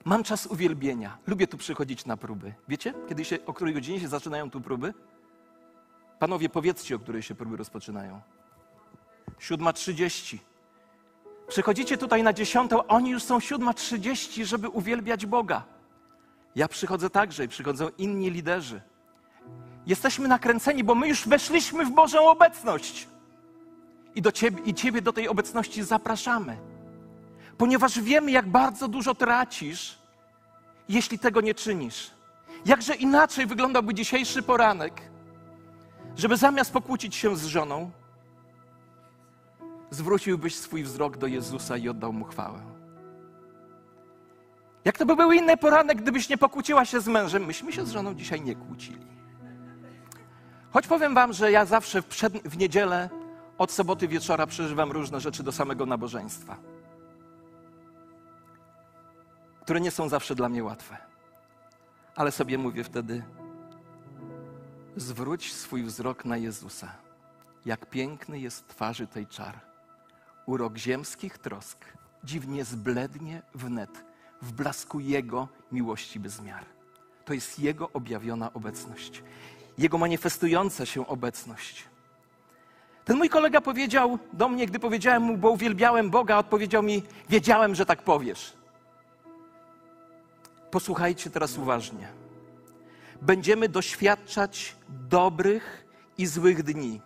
Mam 0.06 0.24
czas 0.24 0.46
uwielbienia. 0.46 1.18
Lubię 1.28 1.48
tu 1.48 1.58
przychodzić 1.58 2.06
na 2.06 2.18
próby. 2.18 2.54
Wiecie, 2.68 2.94
kiedy 3.10 3.26
się, 3.26 3.38
o 3.46 3.54
której 3.54 3.74
godzinie 3.74 4.00
się 4.00 4.08
zaczynają 4.08 4.50
tu 4.50 4.62
próby? 4.62 4.94
Panowie, 6.20 6.50
powiedzcie, 6.50 6.96
o 6.96 7.00
której 7.00 7.22
się 7.22 7.36
próby 7.36 7.58
rozpoczynają. 7.58 8.22
7.30. 9.40 10.38
Przychodzicie 11.48 11.98
tutaj 11.98 12.24
na 12.24 12.34
dziesiątą, 12.34 12.88
oni 12.88 13.10
już 13.10 13.24
są 13.24 13.38
7.30, 13.38 14.44
żeby 14.44 14.70
uwielbiać 14.70 15.26
Boga. 15.26 15.64
Ja 16.56 16.68
przychodzę 16.68 17.10
także 17.10 17.46
i 17.46 17.48
przychodzą 17.48 17.90
inni 17.98 18.32
liderzy. 18.32 18.82
Jesteśmy 19.86 20.28
nakręceni, 20.28 20.84
bo 20.84 20.96
my 20.96 21.08
już 21.08 21.28
weszliśmy 21.28 21.86
w 21.86 21.92
Bożą 21.92 22.30
obecność. 22.30 23.08
I, 24.16 24.22
do 24.22 24.32
ciebie, 24.32 24.62
I 24.66 24.74
Ciebie 24.74 25.02
do 25.02 25.14
tej 25.14 25.28
obecności 25.28 25.84
zapraszamy. 25.84 26.58
Ponieważ 27.58 28.00
wiemy, 28.00 28.32
jak 28.32 28.48
bardzo 28.50 28.88
dużo 28.88 29.16
tracisz, 29.16 29.98
jeśli 30.90 31.20
tego 31.20 31.42
nie 31.42 31.56
czynisz. 31.56 32.12
Jakże 32.66 32.96
inaczej 32.96 33.46
wyglądałby 33.46 33.94
dzisiejszy 33.94 34.44
poranek, 34.44 35.02
żeby 36.16 36.38
zamiast 36.38 36.74
pokłócić 36.74 37.16
się 37.16 37.38
z 37.38 37.46
żoną, 37.46 37.92
zwróciłbyś 39.90 40.56
swój 40.56 40.84
wzrok 40.84 41.18
do 41.18 41.28
Jezusa 41.28 41.78
i 41.78 41.90
oddał 41.90 42.14
mu 42.14 42.26
chwałę. 42.26 42.62
Jak 44.86 44.98
to 44.98 45.06
by 45.06 45.16
był 45.16 45.32
inny 45.32 45.58
poranek, 45.58 46.02
gdybyś 46.02 46.30
nie 46.30 46.38
pokłóciła 46.38 46.86
się 46.86 47.02
z 47.02 47.08
mężem? 47.08 47.46
Myśmy 47.46 47.74
się 47.74 47.86
z 47.86 47.92
żoną 47.92 48.16
dzisiaj 48.16 48.42
nie 48.42 48.56
kłócili. 48.56 49.08
Choć 50.72 50.88
powiem 50.88 51.14
wam, 51.14 51.34
że 51.34 51.52
ja 51.52 51.66
zawsze 51.66 52.02
w, 52.02 52.06
przed, 52.06 52.34
w 52.34 52.58
niedzielę 52.58 53.10
od 53.58 53.72
soboty 53.72 54.08
wieczora 54.08 54.48
przeżywam 54.48 54.92
różne 54.92 55.20
rzeczy 55.20 55.44
do 55.44 55.52
samego 55.52 55.86
nabożeństwa, 55.86 56.58
które 59.68 59.82
nie 59.82 59.92
są 59.92 60.10
zawsze 60.10 60.36
dla 60.36 60.50
mnie 60.50 60.64
łatwe. 60.64 60.98
Ale 62.16 62.32
sobie 62.32 62.58
mówię 62.58 62.84
wtedy, 62.84 63.24
zwróć 64.96 65.54
swój 65.54 65.84
wzrok 65.84 66.26
na 66.26 66.38
Jezusa. 66.38 66.92
Jak 67.66 67.90
piękny 67.90 68.40
jest 68.40 68.68
twarzy 68.68 69.08
tej 69.08 69.28
czar. 69.28 69.60
Urok 70.46 70.78
ziemskich 70.78 71.38
trosk 71.38 71.86
dziwnie 72.24 72.66
zblednie 72.66 73.42
wnet 73.56 74.06
w 74.42 74.52
blasku 74.52 75.00
Jego 75.00 75.48
miłości 75.72 76.20
bez 76.20 76.42
miar. 76.42 76.66
To 77.26 77.34
jest 77.34 77.60
Jego 77.60 77.90
objawiona 77.92 78.54
obecność, 78.54 79.24
Jego 79.78 79.98
manifestująca 79.98 80.86
się 80.86 81.08
obecność. 81.08 81.84
Ten 83.06 83.18
mój 83.18 83.30
kolega 83.30 83.62
powiedział 83.62 84.20
do 84.34 84.50
mnie, 84.50 84.68
gdy 84.68 84.80
powiedziałem 84.80 85.24
mu, 85.24 85.38
bo 85.38 85.52
uwielbiałem 85.52 86.10
Boga, 86.10 86.38
odpowiedział 86.38 86.84
mi: 86.84 87.04
Wiedziałem, 87.30 87.76
że 87.76 87.86
tak 87.86 88.02
powiesz. 88.02 88.57
Posłuchajcie 90.72 91.30
teraz 91.30 91.58
uważnie. 91.58 92.08
Będziemy 93.22 93.70
doświadczać 93.70 94.76
dobrych 94.90 95.86
i 96.18 96.26
złych 96.26 96.64
dni. 96.64 97.02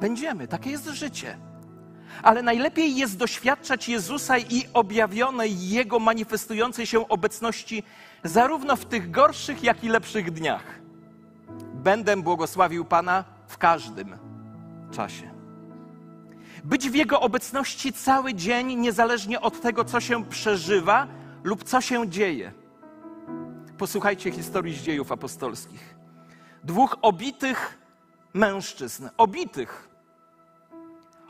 Będziemy, 0.00 0.48
takie 0.48 0.70
jest 0.70 0.86
życie. 0.86 1.38
Ale 2.22 2.42
najlepiej 2.42 2.96
jest 2.96 3.16
doświadczać 3.16 3.88
Jezusa 3.88 4.38
i 4.38 4.64
objawionej 4.74 5.68
Jego 5.68 5.98
manifestującej 5.98 6.86
się 6.86 7.08
obecności 7.08 7.82
zarówno 8.24 8.76
w 8.76 8.84
tych 8.84 9.10
gorszych, 9.10 9.62
jak 9.62 9.84
i 9.84 9.88
lepszych 9.88 10.30
dniach. 10.30 10.64
Będę 11.74 12.16
błogosławił 12.16 12.84
Pana 12.84 13.24
w 13.48 13.58
każdym 13.58 14.18
czasie. 14.92 15.30
Być 16.64 16.90
w 16.90 16.94
Jego 16.94 17.20
obecności 17.20 17.92
cały 17.92 18.34
dzień, 18.34 18.74
niezależnie 18.74 19.40
od 19.40 19.60
tego, 19.60 19.84
co 19.84 20.00
się 20.00 20.24
przeżywa 20.24 21.06
lub 21.46 21.64
co 21.64 21.80
się 21.80 22.08
dzieje. 22.08 22.52
Posłuchajcie 23.78 24.30
historii 24.30 24.74
z 24.74 24.82
dziejów 24.82 25.12
apostolskich. 25.12 25.96
Dwóch 26.64 26.96
obitych 27.02 27.78
mężczyzn, 28.34 29.08
obitych, 29.16 29.88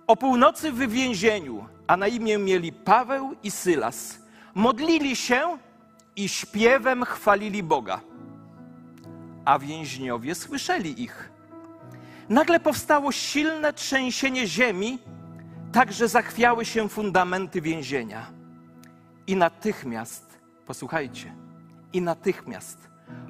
o 0.07 0.17
północy 0.17 0.73
w 0.73 0.79
więzieniu, 0.79 1.67
a 1.87 1.97
na 1.97 2.07
imię 2.07 2.39
mieli 2.39 2.73
Paweł 2.73 3.35
i 3.43 3.51
Sylas, 3.51 4.19
modlili 4.55 5.17
się 5.17 5.59
i 6.17 6.29
śpiewem 6.29 7.05
chwalili 7.05 7.63
Boga. 7.63 8.01
A 9.45 9.59
więźniowie 9.59 10.35
słyszeli 10.35 11.03
ich. 11.03 11.31
Nagle 12.29 12.61
powstało 12.61 13.13
silne 13.13 13.73
trzęsienie 13.73 14.47
ziemi, 14.47 14.99
tak 15.73 15.93
że 15.93 16.09
zachwiały 16.09 16.65
się 16.65 16.89
fundamenty 16.89 17.61
więzienia. 17.61 18.36
I 19.27 19.37
natychmiast, 19.37 20.39
posłuchajcie, 20.67 21.35
i 21.93 22.03
natychmiast 22.03 22.79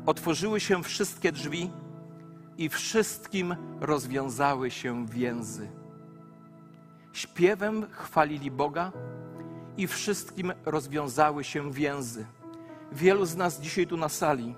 otworzyły 0.07 0.61
się 0.61 0.83
wszystkie 0.83 1.33
drzwi 1.33 1.71
i 2.59 2.69
wszystkim 2.69 3.57
rozwiązały 3.81 4.71
się 4.71 5.07
więzy. 5.07 5.69
Śpiewem 7.13 7.87
chwalili 7.91 8.51
Boga 8.51 8.93
i 9.77 9.87
wszystkim 9.87 10.53
rozwiązały 10.65 11.45
się 11.45 11.73
więzy. 11.73 12.27
Wielu 12.93 13.25
z 13.27 13.37
nas 13.37 13.61
dzisiaj 13.61 13.87
tu 13.87 13.97
na 13.97 14.09
sali 14.09 14.55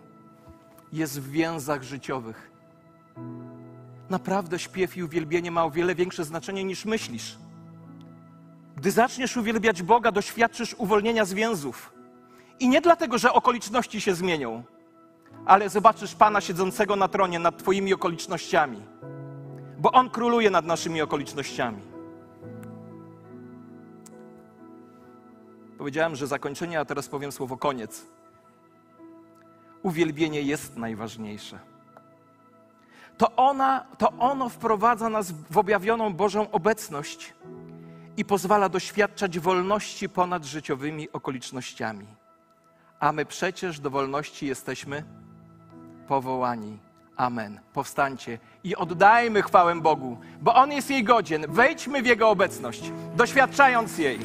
jest 0.92 1.20
w 1.20 1.30
więzach 1.30 1.82
życiowych. 1.82 2.50
Naprawdę 4.10 4.58
śpiew 4.58 4.96
i 4.96 5.02
uwielbienie 5.02 5.50
ma 5.50 5.64
o 5.64 5.70
wiele 5.70 5.94
większe 5.94 6.24
znaczenie 6.24 6.64
niż 6.64 6.84
myślisz. 6.84 7.38
Gdy 8.78 8.90
zaczniesz 8.90 9.36
uwielbiać 9.36 9.82
Boga, 9.82 10.12
doświadczysz 10.12 10.74
uwolnienia 10.74 11.24
z 11.24 11.32
więzów. 11.32 11.92
I 12.60 12.68
nie 12.68 12.80
dlatego, 12.80 13.18
że 13.18 13.32
okoliczności 13.32 14.00
się 14.00 14.14
zmienią, 14.14 14.62
ale 15.46 15.68
zobaczysz 15.68 16.14
Pana 16.14 16.40
siedzącego 16.40 16.96
na 16.96 17.08
tronie 17.08 17.38
nad 17.38 17.58
Twoimi 17.58 17.94
okolicznościami, 17.94 18.82
bo 19.78 19.92
On 19.92 20.10
króluje 20.10 20.50
nad 20.50 20.64
naszymi 20.64 21.02
okolicznościami. 21.02 21.82
Powiedziałem, 25.78 26.16
że 26.16 26.26
zakończenie, 26.26 26.80
a 26.80 26.84
teraz 26.84 27.08
powiem 27.08 27.32
słowo 27.32 27.56
koniec. 27.56 28.06
Uwielbienie 29.82 30.42
jest 30.42 30.76
najważniejsze. 30.76 31.58
To, 33.16 33.36
ona, 33.36 33.86
to 33.98 34.12
ono 34.18 34.48
wprowadza 34.48 35.08
nas 35.08 35.32
w 35.50 35.58
objawioną 35.58 36.14
Bożą 36.14 36.50
obecność 36.50 37.34
i 38.18 38.24
pozwala 38.24 38.68
doświadczać 38.68 39.38
wolności 39.38 40.08
ponad 40.08 40.44
życiowymi 40.44 41.12
okolicznościami. 41.12 42.06
A 43.00 43.12
my 43.12 43.24
przecież 43.26 43.80
do 43.80 43.90
wolności 43.90 44.46
jesteśmy 44.46 45.04
powołani. 46.08 46.78
Amen. 47.16 47.60
Powstańcie 47.72 48.38
i 48.64 48.76
oddajmy 48.76 49.42
chwałę 49.42 49.80
Bogu, 49.80 50.18
bo 50.40 50.54
On 50.54 50.72
jest 50.72 50.90
jej 50.90 51.04
godzien. 51.04 51.46
Wejdźmy 51.48 52.02
w 52.02 52.06
Jego 52.06 52.28
obecność, 52.30 52.92
doświadczając 53.16 53.98
jej. 53.98 54.18